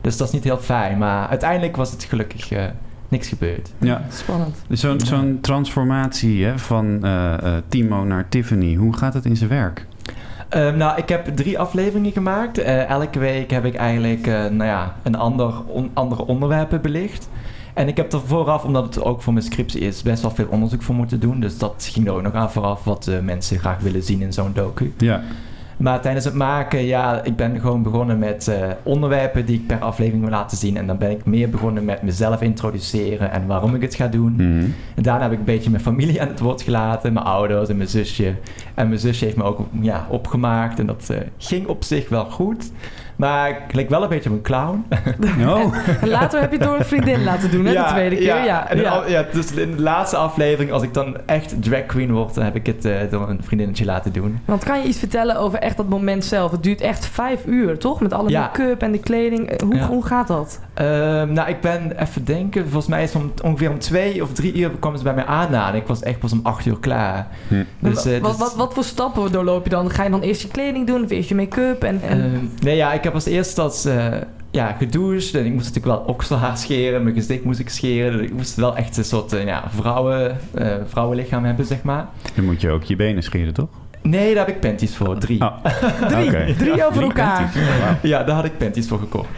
Dus 0.00 0.16
dat 0.16 0.26
is 0.26 0.32
niet 0.32 0.44
heel 0.44 0.58
fijn. 0.58 0.98
Maar 0.98 1.28
uiteindelijk 1.28 1.76
was 1.76 1.90
het 1.90 2.04
gelukkig 2.04 2.50
eh, 2.52 2.64
niks 3.08 3.28
gebeurd. 3.28 3.70
Ja. 3.78 4.02
Spannend. 4.12 4.56
Dus 4.68 4.80
Zo'n 4.80 5.00
zo'n 5.00 5.38
transformatie 5.40 6.44
hè, 6.44 6.58
van 6.58 7.04
eh, 7.04 7.34
eh, 7.34 7.62
Timo 7.68 8.04
naar 8.04 8.28
Tiffany, 8.28 8.74
hoe 8.74 8.96
gaat 8.96 9.14
het 9.14 9.24
in 9.24 9.36
zijn 9.36 9.50
werk? 9.50 9.86
Ehm, 10.48 10.76
nou, 10.76 10.96
ik 10.98 11.08
heb 11.08 11.36
drie 11.36 11.58
afleveringen 11.58 12.12
gemaakt. 12.12 12.58
Eh, 12.58 12.88
elke 12.88 13.18
week 13.18 13.50
heb 13.50 13.64
ik 13.64 13.74
eigenlijk 13.74 14.26
eh, 14.26 14.32
nou 14.34 14.64
ja, 14.64 14.94
een 15.02 15.14
ander 15.16 15.64
on- 15.66 15.90
andere 15.94 16.26
onderwerpen 16.26 16.80
belicht. 16.80 17.28
En 17.74 17.88
ik 17.88 17.96
heb 17.96 18.12
er 18.12 18.20
vooraf, 18.26 18.64
omdat 18.64 18.84
het 18.94 19.04
ook 19.04 19.22
voor 19.22 19.32
mijn 19.32 19.44
scriptie 19.44 19.80
is, 19.80 20.02
best 20.02 20.22
wel 20.22 20.30
veel 20.30 20.46
onderzoek 20.50 20.82
voor 20.82 20.94
moeten 20.94 21.20
doen. 21.20 21.40
Dus 21.40 21.58
dat 21.58 21.88
ging 21.92 22.06
er 22.06 22.12
ook 22.12 22.22
nog 22.22 22.32
aan 22.32 22.50
vooraf, 22.50 22.84
wat 22.84 23.06
eh, 23.06 23.18
mensen 23.20 23.58
graag 23.58 23.78
willen 23.80 24.02
zien 24.02 24.20
in 24.22 24.32
zo'n 24.32 24.52
docu. 24.54 24.92
Ja. 24.98 25.22
Maar 25.78 26.00
tijdens 26.00 26.24
het 26.24 26.34
maken, 26.34 26.84
ja, 26.84 27.24
ik 27.24 27.36
ben 27.36 27.60
gewoon 27.60 27.82
begonnen 27.82 28.18
met 28.18 28.48
eh, 28.48 28.68
onderwerpen 28.82 29.46
die 29.46 29.56
ik 29.56 29.66
per 29.66 29.78
aflevering 29.78 30.22
wil 30.22 30.32
laten 30.32 30.56
zien. 30.56 30.76
En 30.76 30.86
dan 30.86 30.98
ben 30.98 31.10
ik 31.10 31.24
meer 31.24 31.50
begonnen 31.50 31.84
met 31.84 32.02
mezelf 32.02 32.40
introduceren 32.40 33.30
en 33.30 33.46
waarom 33.46 33.74
ik 33.74 33.82
het 33.82 33.94
ga 33.94 34.06
doen. 34.06 34.32
Mhm. 34.32 34.64
En 34.94 35.02
daarna 35.02 35.22
heb 35.22 35.32
ik 35.32 35.38
een 35.38 35.44
beetje 35.44 35.70
mijn 35.70 35.82
familie 35.82 36.20
aan 36.20 36.28
het 36.28 36.40
woord 36.40 36.62
gelaten, 36.62 37.12
mijn 37.12 37.26
ouders 37.26 37.68
en 37.68 37.76
mijn 37.76 37.88
zusje. 37.88 38.34
En 38.74 38.88
mijn 38.88 39.00
zusje 39.00 39.24
heeft 39.24 39.36
me 39.36 39.42
ook 39.42 39.60
ja, 39.80 40.06
opgemaakt 40.10 40.78
en 40.78 40.86
dat 40.86 41.10
eh, 41.10 41.18
ging 41.38 41.66
op 41.66 41.84
zich 41.84 42.08
wel 42.08 42.24
goed. 42.24 42.70
Maar 43.18 43.48
ik 43.50 43.72
leek 43.72 43.88
wel 43.88 44.02
een 44.02 44.08
beetje 44.08 44.30
op 44.30 44.36
een 44.36 44.42
clown. 44.42 44.84
Oh. 45.48 45.74
En 46.00 46.08
later 46.08 46.40
heb 46.40 46.50
je 46.50 46.56
het 46.58 46.66
door 46.66 46.78
een 46.78 46.84
vriendin 46.84 47.24
laten 47.24 47.50
doen, 47.50 47.64
hè? 47.64 47.72
de 47.72 47.84
tweede 47.88 48.16
keer. 48.16 48.24
Ja, 48.24 48.44
ja. 48.44 48.68
En 48.68 49.26
dus 49.32 49.52
in 49.52 49.76
de 49.76 49.82
laatste 49.82 50.16
aflevering, 50.16 50.72
als 50.72 50.82
ik 50.82 50.94
dan 50.94 51.16
echt 51.26 51.62
drag 51.62 51.86
queen 51.86 52.12
word, 52.12 52.34
dan 52.34 52.44
heb 52.44 52.54
ik 52.56 52.66
het 52.66 52.84
eh, 52.84 52.94
door 53.10 53.28
een 53.28 53.40
vriendinnetje 53.42 53.84
laten 53.84 54.12
doen. 54.12 54.38
Want 54.44 54.64
kan 54.64 54.80
je 54.82 54.88
iets 54.88 54.98
vertellen 54.98 55.36
over 55.36 55.58
echt 55.58 55.76
dat 55.76 55.88
moment 55.88 56.24
zelf? 56.24 56.50
Het 56.50 56.62
duurt 56.62 56.80
echt 56.80 57.06
vijf 57.06 57.46
uur, 57.46 57.78
toch? 57.78 58.00
Met 58.00 58.12
alle 58.12 58.30
Ja. 58.30 58.40
make-up 58.40 58.82
en 58.82 58.92
de 58.92 58.98
kleding. 58.98 59.50
Eh, 59.50 59.66
Hoe, 59.66 59.74
Ja. 59.74 59.86
hoe 59.86 60.04
gaat 60.06 60.28
dat? 60.28 60.60
Ehm, 60.74 61.32
nou, 61.32 61.48
ik 61.48 61.60
ben 61.60 62.02
even 62.02 62.24
denken. 62.24 62.62
Volgens 62.62 62.86
mij 62.86 63.02
is 63.02 63.12
het 63.14 63.22
om, 63.22 63.32
ongeveer 63.42 63.70
om 63.70 63.78
twee 63.78 64.22
of 64.22 64.32
drie 64.32 64.54
uur 64.54 64.70
kwam 64.80 64.96
ze 64.96 65.02
bij 65.02 65.14
mij 65.14 65.24
aanladen. 65.24 65.80
Ik 65.80 65.86
was 65.86 66.02
echt 66.02 66.18
pas 66.18 66.32
om 66.32 66.40
acht 66.42 66.66
uur 66.66 66.78
klaar. 66.80 67.26
Hm. 67.48 67.54
Dus, 67.78 68.04
eh, 68.04 68.18
wat, 68.20 68.30
dus- 68.30 68.40
wat, 68.40 68.54
wat 68.56 68.74
voor 68.74 68.84
stappen 68.84 69.32
doorloop 69.32 69.64
je 69.64 69.70
dan? 69.70 69.90
Ga 69.90 70.04
je 70.04 70.10
dan 70.10 70.20
eerst 70.20 70.42
je 70.42 70.48
kleding 70.48 70.86
doen 70.86 71.04
of 71.04 71.10
eerst 71.10 71.28
je 71.28 71.34
make-up? 71.34 71.82
En, 71.84 72.00
en... 72.08 72.18
Ehm, 72.20 72.44
nee, 72.64 72.76
ja, 72.76 72.92
ik 72.92 73.04
heb 73.08 73.16
als 73.16 73.26
eerste 73.26 73.60
als, 73.60 73.84
eh, 73.84 74.06
ja, 74.50 74.72
gedoucht. 74.72 75.34
En 75.34 75.46
ik 75.46 75.52
moest 75.52 75.74
natuurlijk 75.74 75.96
wel 75.96 76.14
okselhaar 76.14 76.58
scheren. 76.58 77.02
Mijn 77.02 77.14
gezicht 77.14 77.44
moest 77.44 77.58
ik 77.58 77.68
scheren. 77.68 78.12
Dus 78.12 78.26
ik 78.26 78.32
moest 78.32 78.54
wel 78.54 78.76
echt 78.76 78.96
een 78.96 79.04
soort 79.04 79.32
eh, 79.32 79.44
ja, 79.44 79.64
vrouwen, 79.74 80.36
eh, 80.54 80.74
vrouwenlichaam 80.86 81.44
hebben, 81.44 81.64
zeg 81.66 81.82
maar. 81.82 82.06
Dan 82.34 82.44
moet 82.44 82.60
je 82.60 82.70
ook 82.70 82.82
je 82.82 82.96
benen 82.96 83.22
scheren, 83.22 83.54
toch? 83.54 83.68
Nee, 84.02 84.34
daar 84.34 84.46
heb 84.46 84.54
ik 84.54 84.60
panties 84.60 84.96
voor. 84.96 85.18
Drie. 85.18 85.40
Oh. 85.40 85.64
Drie. 86.08 86.54
Drie 86.54 86.86
over 86.86 87.02
elkaar. 87.02 87.52
Ja, 88.02 88.24
daar 88.24 88.34
had 88.34 88.44
ik 88.44 88.58
panties 88.58 88.88
voor 88.88 88.98
gekocht. 88.98 89.28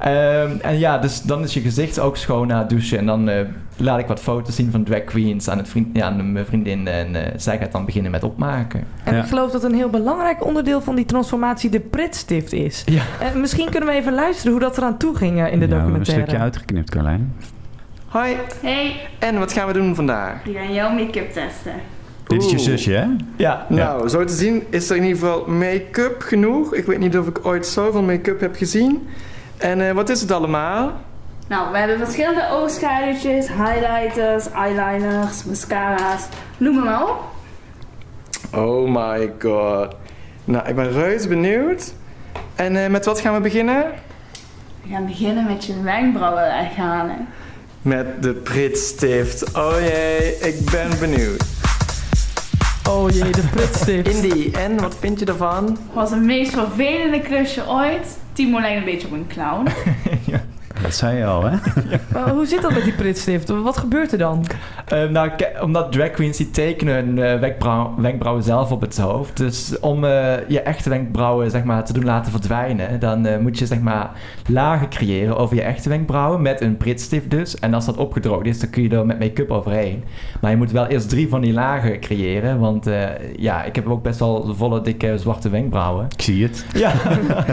Ehm, 0.00 0.50
en 0.62 0.78
ja, 0.78 0.98
dus 0.98 1.22
dan 1.22 1.42
is 1.42 1.54
je 1.54 1.60
gezicht 1.60 1.98
ook 1.98 2.16
schoon 2.16 2.46
na 2.46 2.58
het 2.58 2.68
douchen. 2.70 2.98
En 2.98 3.06
dan 3.06 3.28
eh, 3.28 3.40
laat 3.76 3.98
ik 3.98 4.06
wat 4.06 4.20
foto's 4.20 4.54
zien 4.54 4.70
van 4.70 4.84
drag 4.84 5.04
queens 5.04 5.48
aan, 5.48 5.58
het 5.58 5.68
vriend, 5.68 5.88
ja, 5.96 6.06
aan 6.06 6.32
mijn 6.32 6.46
vriendin. 6.46 6.86
En 6.88 7.14
eh, 7.24 7.32
zij 7.36 7.58
gaat 7.58 7.72
dan 7.72 7.84
beginnen 7.84 8.10
met 8.10 8.24
opmaken. 8.24 8.84
En 9.04 9.14
Ja. 9.14 9.22
ik 9.22 9.28
geloof 9.28 9.50
dat 9.50 9.64
een 9.64 9.74
heel 9.74 9.88
belangrijk 9.90 10.44
onderdeel 10.44 10.80
van 10.80 10.94
die 10.94 11.04
transformatie 11.04 11.70
de 11.70 11.80
pritstift 11.80 12.52
is. 12.52 12.82
Ja. 12.86 13.02
En 13.20 13.40
misschien 13.40 13.70
kunnen 13.70 13.88
we 13.88 13.94
even 13.94 14.12
luisteren 14.14 14.52
hoe 14.52 14.60
dat 14.60 14.76
eraan 14.78 14.96
toe 14.96 15.16
ging 15.16 15.40
eh, 15.44 15.52
in 15.52 15.60
de 15.60 15.66
Ja, 15.66 15.72
een 15.74 15.78
documentaire. 15.78 16.22
stukje 16.22 16.42
uitgeknipt, 16.42 16.90
Carlijn. 16.90 17.34
Hoi, 18.06 18.36
Hey, 18.62 18.96
en 19.18 19.38
wat 19.38 19.52
gaan 19.52 19.66
we 19.66 19.72
doen 19.72 19.94
vandaag? 19.94 20.42
we 20.44 20.52
gaan 20.52 20.72
jouw 20.72 20.90
make-up 20.92 21.32
testen. 21.32 21.72
Dit 22.26 22.42
is 22.44 22.50
je 22.50 22.58
zusje, 22.58 22.92
hè? 22.92 23.06
Ja, 23.36 23.66
Nou, 23.68 24.08
zo 24.08 24.24
te 24.24 24.32
zien 24.32 24.62
is 24.70 24.90
er 24.90 24.96
in 24.96 25.02
ieder 25.04 25.18
geval 25.18 25.44
make-up 25.48 26.22
genoeg. 26.22 26.74
Ik 26.74 26.84
weet 26.86 26.98
niet 26.98 27.18
of 27.18 27.26
ik 27.26 27.46
ooit 27.46 27.66
zoveel 27.66 28.02
make-up 28.02 28.40
heb 28.40 28.56
gezien. 28.56 29.06
En 29.60 29.88
eh, 29.88 29.94
wat 29.94 30.08
is 30.08 30.20
het 30.20 30.30
allemaal? 30.30 30.92
Nou, 31.48 31.72
we 31.72 31.78
hebben 31.78 31.98
verschillende 31.98 32.48
oogschaduwtjes, 32.50 33.48
highlighters, 33.48 34.50
eyeliners, 34.50 35.44
mascara's. 35.44 36.28
Noem 36.56 36.76
hem 36.76 36.84
maar 36.84 37.02
op. 37.02 37.24
Oh 38.54 38.88
my 38.88 39.32
god. 39.38 39.94
Nou, 40.44 40.68
ik 40.68 40.74
ben 40.74 40.92
reuze 40.92 41.28
benieuwd. 41.28 41.92
En 42.54 42.76
eh, 42.76 42.90
met 42.90 43.04
wat 43.04 43.20
gaan 43.20 43.34
we 43.34 43.40
beginnen? 43.40 43.84
We 44.82 44.88
gaan 44.90 45.06
beginnen 45.06 45.44
met 45.46 45.64
je 45.64 45.82
wenkbrauwen 45.82 46.42
weghalen. 46.42 47.28
Met 47.82 48.22
de 48.22 48.32
pritstift. 48.32 49.56
Oh 49.56 49.74
jee, 49.80 50.38
ik 50.38 50.70
ben 50.70 50.98
benieuwd. 51.00 51.44
Oh 52.90 53.10
jee, 53.10 53.30
de 53.30 53.42
pritstift. 53.50 54.08
Indy, 54.08 54.50
en 54.52 54.80
wat 54.80 54.96
vind 55.00 55.18
je 55.18 55.24
ervan? 55.24 55.78
Was 55.92 56.10
het 56.10 56.22
meest 56.22 56.52
vervelende 56.52 57.20
klusje 57.20 57.68
ooit. 57.68 58.18
Timo 58.32 58.60
lijkt 58.60 58.78
een 58.78 58.84
beetje 58.84 59.06
op 59.06 59.12
een 59.12 59.26
clown. 59.26 59.68
Dat 60.82 60.94
zei 60.94 61.16
je 61.16 61.24
al, 61.24 61.44
hè? 61.44 61.56
Maar 62.12 62.28
hoe 62.30 62.46
zit 62.46 62.62
dat 62.62 62.72
met 62.72 62.84
die 62.84 62.92
pritstift? 62.92 63.48
Wat 63.48 63.76
gebeurt 63.76 64.12
er 64.12 64.18
dan? 64.18 64.44
Eh, 64.86 65.08
nou, 65.08 65.30
omdat 65.62 65.92
drag 65.92 66.10
queens 66.10 66.36
die 66.36 66.50
tekenen 66.50 66.94
hun 66.94 67.18
eh, 67.18 67.38
wenkbrauw- 67.40 67.94
wenkbrauwen 67.96 68.42
zelf 68.44 68.70
op 68.72 68.80
het 68.80 68.98
hoofd. 68.98 69.36
Dus 69.36 69.78
om 69.80 70.04
eh, 70.04 70.48
je 70.48 70.60
echte 70.60 70.88
wenkbrauwen 70.88 71.50
zeg 71.50 71.64
maar, 71.64 71.84
te 71.84 71.92
doen 71.92 72.04
laten 72.04 72.32
verdwijnen, 72.32 73.00
dan 73.00 73.26
eh, 73.26 73.38
moet 73.38 73.58
je 73.58 73.66
zeg 73.66 73.80
maar 73.80 74.10
lagen 74.46 74.88
creëren 74.88 75.36
over 75.36 75.56
je 75.56 75.62
echte 75.62 75.88
wenkbrauwen 75.88 76.42
met 76.42 76.60
een 76.60 76.76
pritstift 76.76 77.30
dus. 77.30 77.58
En 77.58 77.74
als 77.74 77.86
dat 77.86 77.96
opgedroogd 77.96 78.46
is, 78.46 78.60
dan 78.60 78.70
kun 78.70 78.82
je 78.82 78.88
er 78.88 79.06
met 79.06 79.18
make-up 79.18 79.50
overheen. 79.50 80.04
Maar 80.40 80.50
je 80.50 80.56
moet 80.56 80.70
wel 80.70 80.86
eerst 80.86 81.08
drie 81.08 81.28
van 81.28 81.40
die 81.40 81.52
lagen 81.52 82.00
creëren, 82.00 82.58
want 82.58 82.86
eh, 82.86 83.02
ja, 83.36 83.64
ik 83.64 83.74
heb 83.74 83.88
ook 83.88 84.02
best 84.02 84.18
wel 84.18 84.54
volle, 84.56 84.80
dikke, 84.80 85.18
zwarte 85.18 85.48
wenkbrauwen. 85.50 86.06
Ik 86.16 86.22
zie 86.22 86.42
het. 86.42 86.66
Ja, 86.74 86.92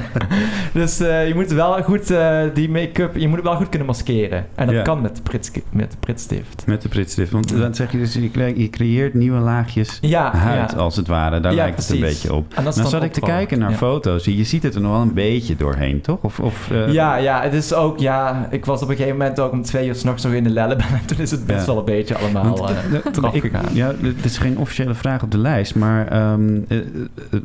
dus 0.74 1.00
eh, 1.00 1.28
je 1.28 1.36
moet 1.36 1.52
wel 1.52 1.84
goed 1.84 2.12
eh, 2.12 2.40
die 2.54 2.70
make-up, 2.70 3.17
je 3.20 3.28
moet 3.28 3.36
het 3.38 3.46
wel 3.46 3.56
goed 3.56 3.70
kunnen 3.70 3.88
maskeren. 3.88 4.46
En 4.56 4.66
dat 4.66 4.76
Ja. 4.76 4.82
kan 4.82 5.02
met 5.02 5.16
de, 5.16 5.22
prits, 5.22 5.52
met 5.70 5.92
de 5.92 5.98
pritstift. 6.00 6.64
Met 6.66 6.82
de 6.82 6.90
pritstift. 6.90 7.32
Want 7.32 7.58
dan 7.58 7.76
zeg 7.76 7.92
je 7.92 7.98
dus, 7.98 8.14
je 8.14 8.32
cre- 8.32 8.54
je 8.56 8.70
creëert 8.70 9.14
nieuwe 9.14 9.40
laagjes 9.40 9.98
Ja, 10.02 10.36
huid, 10.36 10.72
ja. 10.72 10.78
als 10.78 10.96
het 10.96 11.08
ware. 11.08 11.40
Daar 11.40 11.54
lijkt 11.54 11.78
het 11.78 11.90
een 11.90 12.00
beetje 12.00 12.34
op. 12.34 12.54
En 12.54 12.64
dan 12.64 12.74
zat 12.74 13.04
ik 13.04 13.14
te 13.14 13.20
kijken 13.22 13.60
naar 13.60 13.72
foto's. 13.72 14.26
Je 14.26 14.44
ziet 14.44 14.64
het 14.64 14.76
er 14.76 14.82
nog 14.82 14.92
wel 14.92 15.02
een 15.02 15.14
beetje 15.14 15.56
doorheen, 15.56 16.02
toch? 16.02 16.18
Of, 16.22 16.40
of, 16.40 16.72
eh, 16.72 16.92
ja, 16.94 17.16
ja, 17.16 17.42
het 17.42 17.54
is 17.54 17.74
ook, 17.74 18.00
ja, 18.00 18.48
ik 18.52 18.66
was 18.66 18.82
op 18.82 18.90
een 18.90 18.96
gegeven 18.96 19.18
moment 19.18 19.40
ook 19.40 19.52
om 19.52 19.62
twee 19.62 19.88
uur 19.88 19.96
s'nachts 19.96 20.24
nog 20.24 20.34
in 20.34 20.44
de 20.44 20.50
lellebaan. 20.50 20.86
En 21.02 21.06
toen 21.06 21.18
is 21.18 21.32
het 21.32 21.46
best 21.46 21.66
wel 21.66 21.78
een 21.78 21.86
beetje 21.86 22.16
allemaal 22.18 22.58
Want, 22.58 23.18
eraf 23.18 23.34
ik- 23.34 23.42
gegaan. 23.42 23.66
Ja, 23.74 23.94
dit 24.02 24.26
is 24.26 24.38
geen 24.38 24.58
officiële 24.58 24.94
vraag 24.94 25.24
op 25.24 25.32
de 25.32 25.38
lijst, 25.38 25.76
maar 25.76 26.08
ehm, 26.08 26.60
eh, 26.68 26.78
eh, 26.78 26.84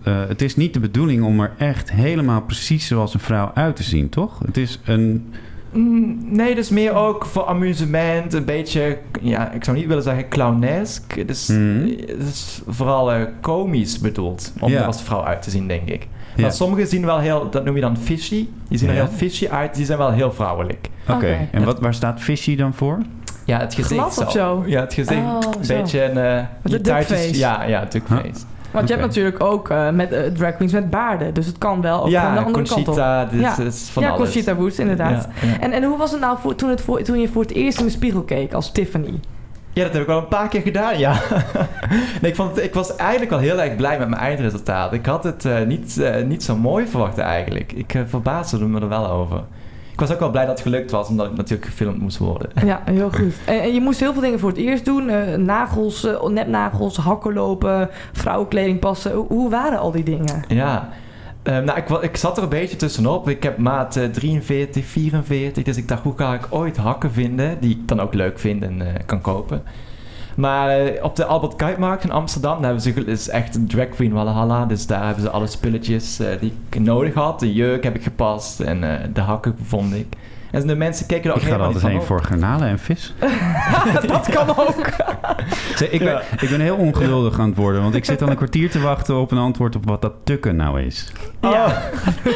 eh, 0.04 0.28
het 0.28 0.42
is 0.42 0.56
niet 0.56 0.74
de 0.74 0.80
bedoeling 0.80 1.22
om 1.24 1.40
er 1.40 1.50
echt 1.58 1.92
helemaal 1.92 2.42
precies 2.42 2.86
zoals 2.86 3.14
een 3.14 3.20
vrouw 3.20 3.50
uit 3.54 3.76
te 3.76 3.82
zien, 3.82 4.08
toch? 4.08 4.38
Het 4.46 4.56
is 4.56 4.80
een... 4.84 5.32
Mm, 5.72 6.18
Nee, 6.36 6.54
dus 6.54 6.68
meer 6.68 6.94
ook 6.94 7.24
voor 7.24 7.44
amusement, 7.46 8.32
een 8.34 8.44
beetje, 8.44 8.98
ja, 9.20 9.50
ik 9.50 9.64
zou 9.64 9.76
niet 9.76 9.86
willen 9.86 10.02
zeggen 10.02 10.28
clownesk. 10.28 11.14
Het 11.14 11.30
is, 11.30 11.46
Mhm. 11.48 11.88
het 12.06 12.28
is 12.28 12.60
vooral 12.68 13.12
eh, 13.12 13.20
komisch 13.40 13.98
bedoeld, 13.98 14.52
om 14.60 14.72
er 14.72 14.84
als 14.84 15.02
vrouw 15.02 15.24
uit 15.24 15.42
te 15.42 15.50
zien, 15.50 15.68
denk 15.68 15.88
ik. 15.88 16.08
Maar 16.36 16.52
sommigen 16.52 16.86
zien 16.86 17.04
wel 17.04 17.18
heel, 17.18 17.50
dat 17.50 17.64
noem 17.64 17.74
je 17.74 17.80
dan 17.80 17.96
fishy, 17.96 18.46
die 18.68 18.78
zien 18.78 18.88
er 18.88 18.94
heel 18.94 19.08
fishy 19.16 19.48
uit, 19.48 19.74
die 19.74 19.84
zijn 19.84 19.98
wel 19.98 20.10
heel 20.12 20.32
vrouwelijk. 20.32 20.88
Oké, 21.08 21.48
en 21.50 21.64
wat, 21.64 21.80
waar 21.80 21.94
staat 21.94 22.20
fishy 22.20 22.56
dan 22.56 22.74
voor? 22.74 22.98
Ja, 23.44 23.58
het 23.58 23.74
gezicht 23.74 24.00
Glad 24.00 24.26
of 24.26 24.32
zo? 24.32 24.62
Ja, 24.66 24.80
het 24.80 24.94
gezicht. 24.94 25.20
Oh, 25.20 25.38
een 25.58 25.64
zo. 25.64 25.74
beetje 25.76 26.02
een... 26.04 26.16
eh, 26.18 26.44
je 26.64 26.74
een 26.76 26.82
duckface. 26.82 27.36
Ja, 27.38 27.62
ja, 27.64 27.84
duckface. 27.84 28.44
Want 28.72 28.88
je 28.88 28.94
hebt 28.94 29.06
natuurlijk 29.06 29.42
ook 29.42 29.70
eh, 29.70 29.90
met 29.90 30.12
eh, 30.12 30.22
drag 30.22 30.56
queens 30.56 30.72
met 30.72 30.90
baarden. 30.90 31.34
Dus 31.34 31.46
het 31.46 31.58
kan 31.58 31.80
wel 31.80 31.96
ook 31.96 32.10
van 32.12 32.34
de 32.34 32.40
andere 32.40 32.50
Conchita, 32.52 32.92
kant 32.94 33.26
op. 33.26 33.30
dit 33.30 33.40
ja. 33.40 33.58
is 33.58 33.88
van 33.92 34.02
ja, 34.02 34.08
alles. 34.08 34.20
Conchita 34.20 34.54
Woods, 34.54 34.78
inderdaad. 34.78 35.28
Ja. 35.40 35.60
En, 35.60 35.72
en 35.72 35.84
hoe 35.84 35.98
was 35.98 36.10
het 36.10 36.20
nou 36.20 36.38
voor, 36.40 36.54
toen, 36.54 36.70
het 36.70 36.80
voor, 36.80 37.02
toen 37.02 37.20
je 37.20 37.28
voor 37.28 37.42
het 37.42 37.52
eerst 37.52 37.78
in 37.78 37.84
de 37.84 37.90
spiegel 37.90 38.22
keek 38.22 38.52
als 38.52 38.72
Tiffany? 38.72 39.20
Ja, 39.72 39.82
dat 39.82 39.92
heb 39.92 40.02
ik 40.02 40.08
wel 40.08 40.18
een 40.18 40.28
paar 40.28 40.48
keer 40.48 40.60
gedaan, 40.60 40.98
ja. 40.98 41.12
nee, 42.20 42.30
ik, 42.30 42.36
vond 42.36 42.56
het, 42.56 42.64
ik 42.64 42.74
was 42.74 42.96
eigenlijk 42.96 43.30
wel 43.30 43.38
heel 43.38 43.60
erg 43.60 43.76
blij 43.76 43.98
met 43.98 44.08
mijn 44.08 44.22
eindresultaat. 44.22 44.92
Ik 44.92 45.06
had 45.06 45.24
het 45.24 45.44
eh, 45.44 45.60
niet, 45.62 46.02
niet 46.26 46.42
zo 46.42 46.56
mooi 46.56 46.86
verwacht 46.86 47.18
eigenlijk. 47.18 47.72
Ik 47.72 48.04
verbaasde 48.06 48.58
me 48.58 48.80
er 48.80 48.88
wel 48.88 49.10
over. 49.10 49.42
Ik 49.92 50.00
was 50.00 50.12
ook 50.12 50.18
wel 50.18 50.30
blij 50.30 50.46
dat 50.46 50.58
het 50.58 50.62
gelukt 50.62 50.90
was, 50.90 51.08
omdat 51.08 51.26
het 51.26 51.36
natuurlijk 51.36 51.68
gefilmd 51.68 51.98
moest 51.98 52.18
worden. 52.18 52.50
Ja, 52.64 52.82
heel 52.84 53.10
goed. 53.10 53.34
En, 53.46 53.74
je 53.74 53.80
moest 53.80 54.00
heel 54.00 54.12
veel 54.12 54.22
dingen 54.22 54.38
voor 54.38 54.48
het 54.48 54.58
eerst 54.58 54.84
doen. 54.84 55.08
eh, 55.08 55.36
nagels, 55.36 56.04
eh, 56.04 56.26
nepnagels, 56.26 56.96
hakken 56.96 57.32
lopen, 57.32 57.90
vrouwenkleding 58.12 58.78
passen. 58.78 59.12
Hoe, 59.12 59.50
waren 59.50 59.78
al 59.78 59.90
die 59.90 60.04
dingen? 60.04 60.44
Ja, 60.48 60.88
uh, 61.44 61.58
nou, 61.58 61.78
ik, 61.78 61.88
ik, 61.88 62.16
zat 62.16 62.36
er 62.36 62.42
een 62.42 62.48
beetje 62.48 62.76
tussenop. 62.76 63.28
Ik 63.28 63.42
heb 63.42 63.58
maat 63.58 63.96
uh, 63.96 64.04
43, 64.04 64.84
44. 64.84 65.64
Dus 65.64 65.76
ik 65.76 65.88
dacht, 65.88 66.02
hoe 66.02 66.14
kan 66.14 66.34
ik 66.34 66.46
ooit 66.50 66.76
hakken 66.76 67.12
vinden 67.12 67.56
die 67.60 67.70
ik 67.70 67.88
dan 67.88 68.00
ook 68.00 68.14
leuk 68.14 68.38
vind 68.38 68.62
en 68.62 68.80
uh, 68.80 68.86
kan 69.06 69.20
kopen? 69.20 69.62
Maar 70.36 70.84
uh, 70.84 71.04
op 71.04 71.16
de 71.16 71.24
Albert 71.24 71.56
Kuipmarkt 71.56 72.04
in 72.04 72.10
Amsterdam, 72.10 72.54
daar 72.54 72.64
hebben 72.64 72.82
ze 72.82 73.04
is 73.04 73.28
echt 73.28 73.54
een 73.54 73.66
drag 73.66 73.88
queen 73.88 74.12
Valhalla. 74.12 74.64
Dus 74.64 74.86
daar 74.86 75.04
hebben 75.04 75.22
ze 75.22 75.30
alle 75.30 75.46
spulletjes 75.46 76.20
uh, 76.20 76.28
die 76.40 76.52
ik 76.68 76.80
nodig 76.80 77.14
had. 77.14 77.40
De 77.40 77.52
jurk 77.52 77.84
heb 77.84 77.94
ik 77.94 78.02
gepast 78.02 78.60
en 78.60 78.82
uh, 78.82 78.94
de 79.12 79.20
hakken 79.20 79.56
vond 79.62 79.94
ik. 79.94 80.06
En 80.52 80.66
de 80.66 80.76
mensen 80.76 81.06
keken 81.06 81.30
er 81.30 81.36
ook 81.36 81.42
Ik 81.42 81.48
ga 81.48 81.54
er 81.54 81.62
altijd 81.62 81.86
heen 81.86 82.02
voor 82.02 82.22
garnalen 82.22 82.68
en 82.68 82.78
vis. 82.78 83.14
dat 84.06 84.28
kan 84.28 84.48
ook. 84.48 84.90
Zeg, 85.76 85.90
ik, 85.90 85.98
ben, 85.98 86.22
ik 86.40 86.48
ben 86.50 86.60
heel 86.60 86.76
ongeduldig 86.76 87.38
aan 87.38 87.48
het 87.48 87.56
worden, 87.56 87.82
want 87.82 87.94
ik 87.94 88.04
zit 88.04 88.22
al 88.22 88.28
een 88.28 88.36
kwartier 88.36 88.70
te 88.70 88.80
wachten 88.80 89.16
op 89.16 89.30
een 89.30 89.38
antwoord 89.38 89.76
op 89.76 89.84
wat 89.84 90.02
dat 90.02 90.12
tukken 90.24 90.56
nou 90.56 90.80
is. 90.80 91.12
Ja, 91.40 91.82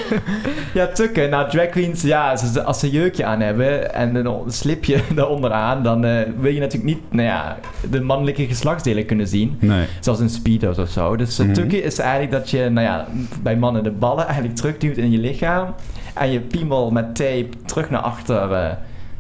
ja 0.75 0.87
tukken. 0.87 1.31
Nou, 1.31 1.51
drag 1.51 1.69
queens, 1.69 2.03
ja, 2.03 2.37
als 2.65 2.81
ze 2.81 2.87
een 2.87 2.93
jurkje 2.93 3.25
aan 3.25 3.41
hebben 3.41 3.95
en 3.95 4.15
een 4.15 4.43
slipje 4.47 5.01
daaronderaan, 5.15 5.83
dan 5.83 6.05
uh, 6.05 6.21
wil 6.39 6.53
je 6.53 6.61
natuurlijk 6.61 6.95
niet 6.95 7.13
nou 7.13 7.27
ja, 7.29 7.57
de 7.91 8.01
mannelijke 8.01 8.47
geslachtsdelen 8.47 9.07
kunnen 9.07 9.29
zien. 9.29 9.57
Nee. 9.61 9.87
Zoals 10.01 10.21
een 10.21 10.31
speedo's 10.31 10.79
of 10.79 10.89
zo. 10.89 11.17
Dus 11.17 11.39
mm 11.39 11.45
-hmm. 11.45 11.55
tukken 11.55 11.83
is 11.83 11.99
eigenlijk 11.99 12.31
dat 12.31 12.51
je, 12.51 12.69
nou 12.69 12.87
ja, 12.87 13.07
bij 13.43 13.57
mannen 13.57 13.83
de 13.83 13.91
ballen 13.91 14.25
eigenlijk 14.25 14.57
terugduwt 14.57 14.97
in 14.97 15.11
je 15.11 15.19
lichaam 15.19 15.75
en 16.17 16.31
je 16.31 16.41
piemel 16.41 16.91
met 16.91 17.15
tape 17.15 17.49
terug 17.67 17.91
naar 17.91 18.01
achter 18.01 18.51
uh, 18.51 18.71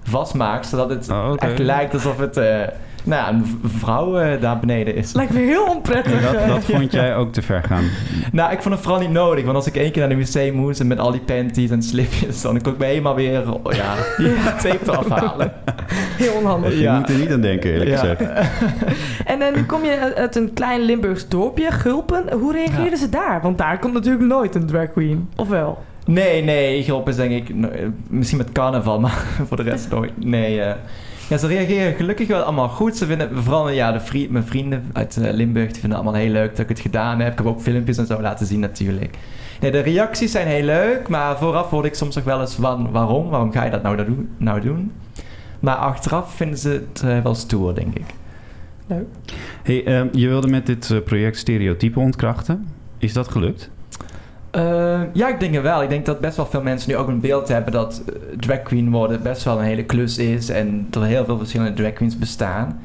vastmaakt, 0.02 0.66
zodat 0.66 0.90
het 0.90 1.10
oh, 1.10 1.30
okay. 1.32 1.48
echt 1.48 1.58
lijkt 1.58 1.94
alsof 1.94 2.18
het 2.18 2.36
uh, 2.36 2.62
nou 3.06 3.22
ja, 3.22 3.28
een 3.28 3.60
vrouw 3.64 4.20
uh, 4.20 4.40
daar 4.40 4.58
beneden 4.58 4.94
is. 4.94 5.12
Lijkt 5.12 5.32
me 5.32 5.38
heel 5.38 5.64
onprettig. 5.64 6.32
dat, 6.32 6.46
dat 6.46 6.64
vond 6.64 6.92
jij 6.92 7.16
ook 7.16 7.32
te 7.32 7.42
ver 7.42 7.62
gaan? 7.62 7.84
Nou, 8.32 8.52
ik 8.52 8.62
vond 8.62 8.74
het 8.74 8.82
vooral 8.82 9.00
niet 9.00 9.10
nodig, 9.10 9.44
want 9.44 9.56
als 9.56 9.66
ik 9.66 9.76
één 9.76 9.90
keer 9.90 10.00
naar 10.00 10.08
de 10.08 10.16
museum 10.16 10.54
moest 10.54 10.80
en 10.80 10.86
met 10.86 10.98
al 10.98 11.10
die 11.10 11.20
panties 11.20 11.70
en 11.70 11.82
slipjes, 11.82 12.42
dan 12.42 12.60
kon 12.60 12.72
ik 12.72 12.78
me 12.78 12.84
helemaal 12.84 13.14
weer 13.14 13.52
oh, 13.52 13.72
ja, 13.72 13.94
die 14.16 14.34
tape 14.62 14.78
eraf 14.82 15.08
halen. 15.08 15.52
Heel 16.16 16.32
onhandig. 16.32 16.72
Je 16.72 16.80
ja. 16.80 16.98
moet 16.98 17.08
er 17.08 17.18
niet 17.18 17.32
aan 17.32 17.40
denken, 17.40 17.70
eerlijk 17.70 17.90
ja. 17.90 17.96
gezegd. 17.96 18.20
en 19.32 19.38
dan 19.38 19.66
kom 19.66 19.84
je 19.84 20.14
uit 20.16 20.36
een 20.36 20.52
klein 20.52 20.80
Limburgs 20.80 21.28
dorpje, 21.28 21.70
Gulpen. 21.70 22.32
Hoe 22.32 22.52
reageerden 22.52 22.90
ja. 22.90 22.96
ze 22.96 23.08
daar? 23.08 23.40
Want 23.42 23.58
daar 23.58 23.78
komt 23.78 23.92
natuurlijk 23.92 24.24
nooit 24.24 24.54
een 24.54 24.66
drag 24.66 24.92
queen, 24.92 25.28
of 25.36 25.48
wel? 25.48 25.78
Nee, 26.06 26.42
nee, 26.42 26.82
Gulp 26.82 27.08
is 27.08 27.16
denk 27.16 27.30
ik 27.30 27.54
misschien 28.08 28.38
met 28.38 28.52
carnaval, 28.52 29.00
maar 29.04 29.24
voor 29.46 29.56
de 29.56 29.62
rest 29.62 29.90
nooit. 29.90 30.24
Nee, 30.24 30.58
uh, 30.58 30.72
ja, 31.28 31.36
ze 31.38 31.46
reageren 31.46 31.94
gelukkig 31.94 32.28
wel 32.28 32.42
allemaal 32.42 32.68
goed. 32.68 32.96
Ze 32.96 33.06
vinden 33.06 33.42
vooral 33.42 33.68
ja, 33.68 33.92
de 33.92 34.00
vriend, 34.00 34.30
mijn 34.30 34.44
vrienden 34.44 34.90
uit 34.92 35.16
uh, 35.16 35.32
Limburg 35.32 35.70
die 35.70 35.80
vinden 35.80 35.98
het 35.98 36.06
allemaal 36.06 36.22
heel 36.22 36.32
leuk 36.32 36.50
dat 36.50 36.58
ik 36.58 36.68
het 36.68 36.80
gedaan 36.80 37.20
heb. 37.20 37.32
Ik 37.32 37.38
heb 37.38 37.46
ook 37.46 37.60
filmpjes 37.60 37.98
en 37.98 38.06
zo 38.06 38.20
laten 38.20 38.46
zien 38.46 38.60
natuurlijk. 38.60 39.18
Nee, 39.60 39.70
de 39.70 39.80
reacties 39.80 40.30
zijn 40.30 40.46
heel 40.46 40.62
leuk, 40.62 41.08
maar 41.08 41.38
vooraf 41.38 41.70
hoorde 41.70 41.88
ik 41.88 41.94
soms 41.94 42.14
nog 42.14 42.24
wel 42.24 42.40
eens 42.40 42.54
van 42.54 42.90
waarom? 42.90 43.28
Waarom 43.28 43.52
ga 43.52 43.64
je 43.64 43.70
dat 43.70 43.82
nou, 43.82 44.04
doen? 44.04 44.28
Nou 44.36 44.60
doen? 44.60 44.92
Maar 45.60 45.76
achteraf 45.76 46.34
vinden 46.34 46.58
ze 46.58 46.68
het 46.68 47.02
uh, 47.04 47.22
wel 47.22 47.34
stoer, 47.34 47.74
denk 47.74 47.94
ik. 47.94 48.06
Leuk. 48.86 49.06
Hey, 49.62 49.86
uh, 49.86 50.12
je 50.12 50.28
wilde 50.28 50.48
met 50.48 50.66
dit 50.66 51.04
project 51.04 51.38
stereotypen 51.38 52.02
ontkrachten. 52.02 52.66
Is 52.98 53.12
dat 53.12 53.28
gelukt? 53.28 53.70
Uh, 54.56 55.00
ja, 55.12 55.28
ik 55.28 55.40
denk 55.40 55.54
het 55.54 55.62
wel. 55.62 55.82
Ik 55.82 55.88
denk 55.88 56.06
dat 56.06 56.20
best 56.20 56.36
wel 56.36 56.46
veel 56.46 56.62
mensen 56.62 56.90
nu 56.90 56.96
ook 56.96 57.08
een 57.08 57.20
beeld 57.20 57.48
hebben 57.48 57.72
dat 57.72 58.02
uh, 58.08 58.14
drag 58.38 58.62
queen 58.62 58.90
worden 58.90 59.22
best 59.22 59.42
wel 59.42 59.58
een 59.58 59.64
hele 59.64 59.84
klus 59.84 60.18
is 60.18 60.48
en 60.48 60.86
er 60.90 61.02
heel 61.02 61.24
veel 61.24 61.38
verschillende 61.38 61.72
drag 61.72 61.92
queens 61.92 62.18
bestaan. 62.18 62.80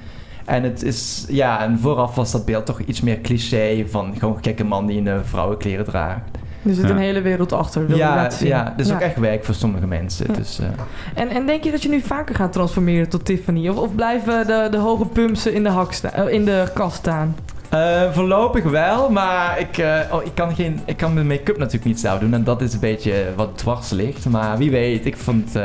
En 0.46 0.64
het 0.64 0.84
is, 0.84 1.26
ja, 1.30 1.64
en 1.64 1.80
vooraf 1.80 2.16
was 2.16 2.32
dat 2.32 2.46
beeld 2.46 2.66
toch 2.66 2.80
iets 2.80 3.02
meer 3.02 3.22
cliché 3.22 3.86
van 3.88 4.14
gewoon 4.18 4.36
een 4.36 4.44
gekke 4.44 4.64
man 4.64 4.86
die 4.86 4.98
in 4.98 5.04
de 5.04 5.20
vrouwenkleren 5.24 5.86
draagt. 5.86 6.22
Er 6.66 6.74
zit 6.74 6.84
ja. 6.84 6.90
een 6.90 6.98
hele 6.98 7.22
wereld 7.22 7.54
achter. 7.54 7.88
Wil 7.88 7.98
ja, 7.98 8.16
laten 8.16 8.38
zien. 8.38 8.48
ja, 8.48 8.64
dat 8.64 8.80
is 8.80 8.88
ja. 8.88 8.94
ook 8.94 9.02
echt 9.02 9.18
werk 9.18 9.46
voor 9.46 9.56
sommige 9.56 9.88
mensen. 9.88 10.26
Ja. 10.30 10.34
Dus, 10.34 10.60
uh. 10.60 10.66
en, 11.14 11.30
en 11.30 11.46
denk 11.46 11.64
je 11.64 11.72
dat 11.72 11.84
je 11.84 11.90
nu 11.90 12.02
vaker 12.02 12.36
gaat 12.36 12.54
transformeren 12.54 13.10
tot 13.10 13.26
Tiffany? 13.26 13.68
Of, 13.68 13.78
of 13.78 13.96
blijven 13.96 14.48
de, 14.48 14.68
de 14.72 14.78
hoge 14.78 15.06
pumpsen 15.06 15.54
in 15.54 15.64
de, 15.64 15.70
hak 15.70 15.94
sta, 15.94 16.28
in 16.28 16.46
de 16.46 16.68
kast 16.74 16.96
staan? 16.96 17.36
Uh, 17.74 18.12
voorlopig 18.12 18.64
wel, 18.64 19.10
maar 19.10 19.60
ik, 19.60 19.78
uh, 19.78 20.00
oh, 20.12 20.26
ik, 20.26 20.36
kan 20.36 20.56
geen, 20.56 20.80
ik 20.86 20.98
kan 20.98 21.14
mijn 21.14 21.28
make-up 21.28 21.58
natuurlijk 21.58 21.86
niet 21.86 22.00
zelf 22.00 22.20
doen. 22.20 22.34
En 22.34 22.44
dat 22.44 22.62
is 22.62 22.74
een 22.74 22.80
beetje 22.80 23.26
wat 23.36 23.58
dwars 23.58 23.90
ligt. 23.90 24.30
Maar 24.30 24.58
wie 24.58 24.72
weet, 24.72 25.06
ik 25.06 25.18
vond, 25.18 25.60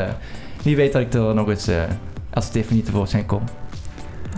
wie 0.63 0.77
weet 0.77 0.93
dat 0.93 1.03
ik 1.03 1.15
er 1.15 1.35
nog 1.35 1.49
eens 1.49 1.69
als 2.33 2.49
Tiffany 2.49 2.83
tevoorschijn 2.83 3.27
kom. 3.27 3.43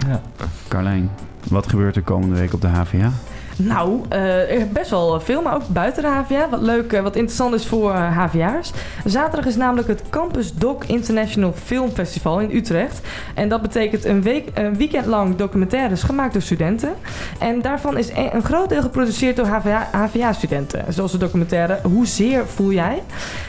Ja. 0.07 0.20
Carlijn, 0.68 1.11
wat 1.48 1.68
gebeurt 1.68 1.96
er 1.96 2.02
komende 2.02 2.37
week 2.37 2.52
op 2.52 2.61
de 2.61 2.66
HVA? 2.66 3.12
Nou, 3.59 4.01
uh, 4.12 4.62
best 4.73 4.90
wel 4.90 5.21
veel, 5.21 5.42
maar 5.42 5.55
ook 5.55 5.68
buiten 5.68 6.03
de 6.03 6.09
HVA. 6.09 6.49
Wat 6.49 6.61
leuk, 6.61 6.92
uh, 6.92 7.01
wat 7.01 7.16
interessant 7.16 7.55
is 7.55 7.66
voor 7.66 7.90
uh. 7.90 8.57
Zaterdag 9.05 9.47
is 9.47 9.57
namelijk 9.57 9.88
het 9.88 10.03
Campus 10.11 10.55
Doc 10.55 10.85
International 10.87 11.53
Film 11.64 11.90
Festival 11.90 12.40
in 12.40 12.57
Utrecht. 12.57 13.01
En 13.35 13.49
dat 13.49 13.62
betekent 13.62 14.05
een, 14.05 14.23
week, 14.23 14.49
een 14.55 14.77
weekend 14.77 15.07
lang 15.07 15.37
documentaires 15.37 16.03
gemaakt 16.03 16.33
door 16.33 16.42
studenten. 16.42 16.92
En 17.38 17.61
daarvan 17.62 17.97
is 17.97 18.09
een, 18.09 18.35
een 18.35 18.44
groot 18.44 18.68
deel 18.68 18.83
geproduceerd 18.83 19.37
door 19.37 19.47
HVA-studenten. 19.47 20.81
HVA 20.81 20.92
zoals 20.92 21.12
de 21.12 21.18
documentaire 21.18 21.79
Hoezeer 21.83 22.47
voel 22.47 22.73
jij? 22.73 23.03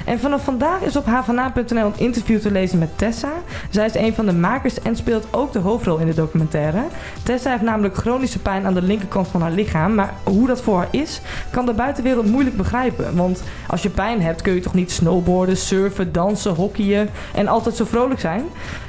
En 0.06 0.19
vanaf 0.19 0.43
vandaag 0.43 0.82
is 0.82 0.95
op 0.95 1.06
hvna.nl 1.06 1.86
een 1.86 1.93
interview 1.98 2.39
te 2.39 2.52
lezen 2.52 2.80
met 2.80 2.98
Tessa. 2.98 3.32
Zij 3.69 3.86
is 3.86 3.95
een 3.95 4.13
van 4.13 4.26
de 4.26 4.34
makers 4.34 4.82
en 4.82 4.95
speelt 4.95 5.28
ook 5.32 5.54
de 5.54 5.60
hoofdrol 5.60 5.98
in 5.98 6.08
de 6.08 6.13
documentaire. 6.13 6.84
Tessa 7.24 7.52
heeft 7.52 7.63
namelijk 7.63 7.95
chronische 7.95 8.39
pijn 8.39 8.65
aan 8.65 8.74
de 8.74 8.82
linkerkant 8.82 9.28
van 9.28 9.41
haar 9.41 9.52
lichaam 9.52 9.99
maar 10.00 10.14
hoe 10.24 10.48
dat 10.48 10.62
voor 10.62 10.78
haar 10.78 10.88
is, 10.92 11.22
kan 11.50 11.66
de 11.66 11.74
buitenwereld 11.74 12.26
moeilijk 12.26 12.58
begrijpen. 12.58 13.16
Want 13.16 13.44
als 13.68 13.82
je 13.84 13.90
pijn 13.90 14.22
hebt, 14.22 14.42
kun 14.42 14.54
je 14.54 14.60
toch 14.60 14.74
niet 14.74 14.92
snowboarden, 14.92 15.58
surfen, 15.58 16.12
dansen, 16.12 16.54
hockeyen 16.54 17.10
en 17.34 17.48
altijd 17.48 17.76
zo 17.76 17.86
vrolijk 17.86 18.20
zijn. 18.20 18.44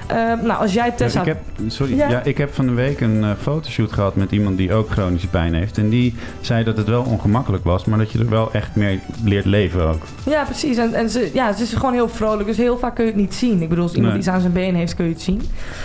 Eh, 0.06 0.16
nou, 0.16 0.60
als 0.60 0.72
jij 0.72 0.90
Tessa... 0.90 1.20
ik 1.20 1.26
heb, 1.26 1.38
sorry, 1.66 1.96
Ja. 1.96 2.08
ja. 2.08 2.22
ik 2.24 2.38
heb 2.38 2.54
van 2.54 2.66
de 2.66 2.72
week 2.72 3.00
een 3.00 3.24
eh, 3.24 3.30
fotoshoot 3.40 3.92
gehad 3.92 4.16
met 4.16 4.30
iemand 4.32 4.56
die 4.56 4.72
ook 4.74 4.90
chronische 4.90 5.28
pijn 5.28 5.54
heeft. 5.54 5.78
En 5.78 5.88
die 5.88 6.14
zei 6.40 6.64
dat 6.64 6.76
het 6.76 6.86
wel 6.88 7.02
ongemakkelijk 7.02 7.64
was, 7.64 7.84
maar 7.84 7.98
dat 7.98 8.10
je 8.10 8.18
er 8.18 8.28
wel 8.28 8.52
echt 8.52 8.76
meer 8.76 8.98
leert 9.24 9.44
leven 9.44 9.82
ook. 9.88 10.02
Ja, 10.24 10.44
precies. 10.44 10.76
En, 10.76 10.94
en 10.94 11.10
ze, 11.10 11.30
ja, 11.34 11.52
ze 11.52 11.62
is 11.62 11.72
gewoon 11.72 11.92
heel 11.92 12.08
vrolijk, 12.08 12.48
dus 12.48 12.56
heel 12.56 12.78
vaak 12.78 12.94
kun 12.94 13.04
je 13.04 13.10
het 13.10 13.20
niet 13.20 13.34
zien. 13.34 13.62
Ik 13.62 13.68
bedoel, 13.68 13.84
als 13.84 13.92
iemand 13.94 14.12
Nee. 14.12 14.22
iets 14.22 14.30
aan 14.30 14.40
zijn 14.40 14.52
been 14.52 14.74
heeft, 14.74 14.94
kun 14.94 15.04
je 15.04 15.12
het 15.12 15.22
zien. 15.22 15.42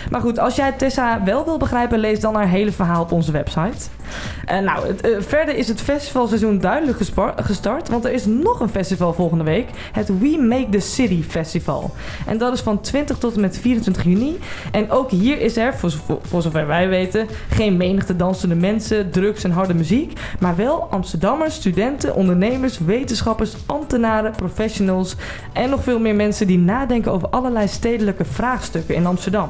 Maar 0.10 0.22
goed, 0.22 0.40
als 0.40 0.56
jij 0.56 0.72
Tessa 0.72 1.24
wel 1.24 1.46
wil 1.46 1.58
begrijpen, 1.58 2.00
lees 2.00 2.20
dan 2.20 2.36
haar 2.36 2.48
hele 2.48 2.72
verhaal 2.72 3.02
op 3.02 3.12
onze 3.12 3.32
website. 3.32 3.88
En 4.46 4.64
nou, 4.64 4.88
eh, 4.88 5.12
verder 5.20 5.56
is 5.56 5.68
het 5.68 5.82
festivalseizoen 5.82 6.60
duidelijk 6.60 6.98
gestart, 7.36 7.90
want 7.90 8.06
er 8.06 8.12
is 8.12 8.26
nog 8.26 8.60
een 8.60 8.70
festival 8.70 9.14
volgende 9.14 9.44
week. 9.44 9.70
Het 9.92 10.20
We 10.20 10.38
Make 10.50 10.70
the 10.70 10.80
City 10.80 11.24
Festival. 11.24 11.94
En 12.28 12.38
dat 12.38 12.54
is 12.54 12.62
van 12.62 12.82
20 12.82 13.18
tot 13.18 13.36
en 13.36 13.42
met 13.42 13.58
24 13.58 14.04
juni. 14.04 14.40
En 14.72 14.92
ook 14.92 15.12
hier 15.12 15.42
is 15.42 15.58
er, 15.58 15.74
voor, 15.74 15.92
voor 16.22 16.42
zover 16.42 16.68
wij 16.68 16.90
weten, 16.90 17.28
geen 17.50 17.78
menigte 17.78 18.16
dansende 18.16 18.56
mensen, 18.56 19.12
drugs 19.12 19.44
en 19.44 19.52
harde 19.52 19.74
muziek. 19.74 20.20
Maar 20.40 20.56
wel 20.56 20.88
Amsterdammers, 20.90 21.56
studenten, 21.56 22.16
ondernemers, 22.16 22.80
wetenschappers, 22.80 23.56
ambtenaren, 23.66 24.32
professionals 24.36 25.16
en 25.54 25.70
nog 25.70 25.84
veel 25.84 26.00
meer 26.00 26.16
mensen 26.16 26.48
die 26.48 26.60
nadenken 26.60 27.12
over 27.12 27.30
allerlei 27.30 27.68
stedelijke 27.68 28.26
vraagstukken 28.26 28.96
in 28.96 29.06
Amsterdam. 29.06 29.50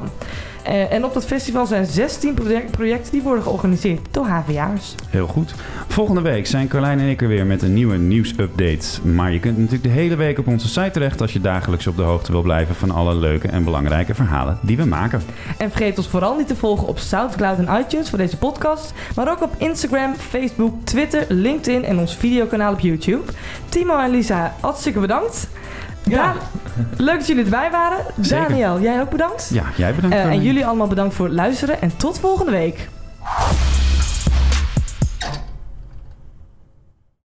Eh, 0.66 0.92
en 0.92 1.04
op 1.04 1.14
dat 1.14 1.26
festival 1.26 1.66
zijn 1.66 1.86
16 1.86 2.34
project- 2.34 2.70
projecten 2.70 3.12
die 3.12 3.22
worden 3.22 3.42
georganiseerd 3.42 4.00
door 4.10 4.26
HVA'ers. 4.26 4.94
Heel 5.08 5.26
goed. 5.26 5.54
Volgende 5.88 6.20
week 6.20 6.46
zijn 6.46 6.68
Carlijn 6.68 7.00
en 7.00 7.08
ik 7.08 7.22
er 7.22 7.28
weer 7.28 7.46
met 7.46 7.62
een 7.62 7.74
nieuwe 7.74 7.96
nieuwsupdate. 7.96 8.86
Maar 9.02 9.32
je 9.32 9.40
kunt 9.40 9.56
natuurlijk 9.56 9.82
de 9.82 9.88
hele 9.88 10.16
week 10.16 10.38
op 10.38 10.46
onze 10.46 10.68
site 10.68 10.90
terecht 10.90 11.20
als 11.20 11.32
je 11.32 11.40
dagelijks 11.40 11.86
op 11.86 11.96
de 11.96 12.02
hoogte 12.02 12.32
wil 12.32 12.42
blijven 12.42 12.74
van 12.74 12.90
alle 12.90 13.14
leuke 13.14 13.48
en 13.48 13.64
belangrijke 13.64 14.14
verhalen 14.14 14.58
die 14.62 14.76
we 14.76 14.84
maken. 14.84 15.22
En 15.58 15.70
vergeet 15.70 15.98
ons 15.98 16.08
vooral 16.08 16.36
niet 16.36 16.48
te 16.48 16.56
volgen 16.56 16.88
op 16.88 16.98
SoundCloud 16.98 17.58
en 17.58 17.80
iTunes 17.80 18.08
voor 18.08 18.18
deze 18.18 18.36
podcast. 18.38 18.92
Maar 19.16 19.30
ook 19.30 19.42
op 19.42 19.54
Instagram, 19.56 20.14
Facebook, 20.14 20.74
Twitter, 20.84 21.24
LinkedIn 21.28 21.84
en 21.84 21.98
ons 21.98 22.16
videokanaal 22.16 22.72
op 22.72 22.80
YouTube. 22.80 23.22
Timo 23.68 23.98
en 23.98 24.10
Lisa, 24.10 24.54
hartstikke 24.60 25.00
bedankt. 25.00 25.48
Ja. 26.06 26.34
leuk 26.96 27.18
dat 27.18 27.26
jullie 27.26 27.44
erbij 27.44 27.70
waren. 27.70 27.98
Zeker. 28.20 28.48
Daniel, 28.48 28.80
jij 28.80 29.00
ook 29.00 29.10
bedankt. 29.10 29.48
Ja, 29.52 29.64
jij 29.76 29.94
bedankt. 29.94 30.16
Eh, 30.16 30.24
en 30.24 30.42
jullie 30.42 30.66
allemaal 30.66 30.86
bedankt 30.86 31.14
voor 31.14 31.26
het 31.26 31.34
luisteren. 31.34 31.80
En 31.80 31.96
tot 31.96 32.18
volgende 32.18 32.50
week. 32.50 32.88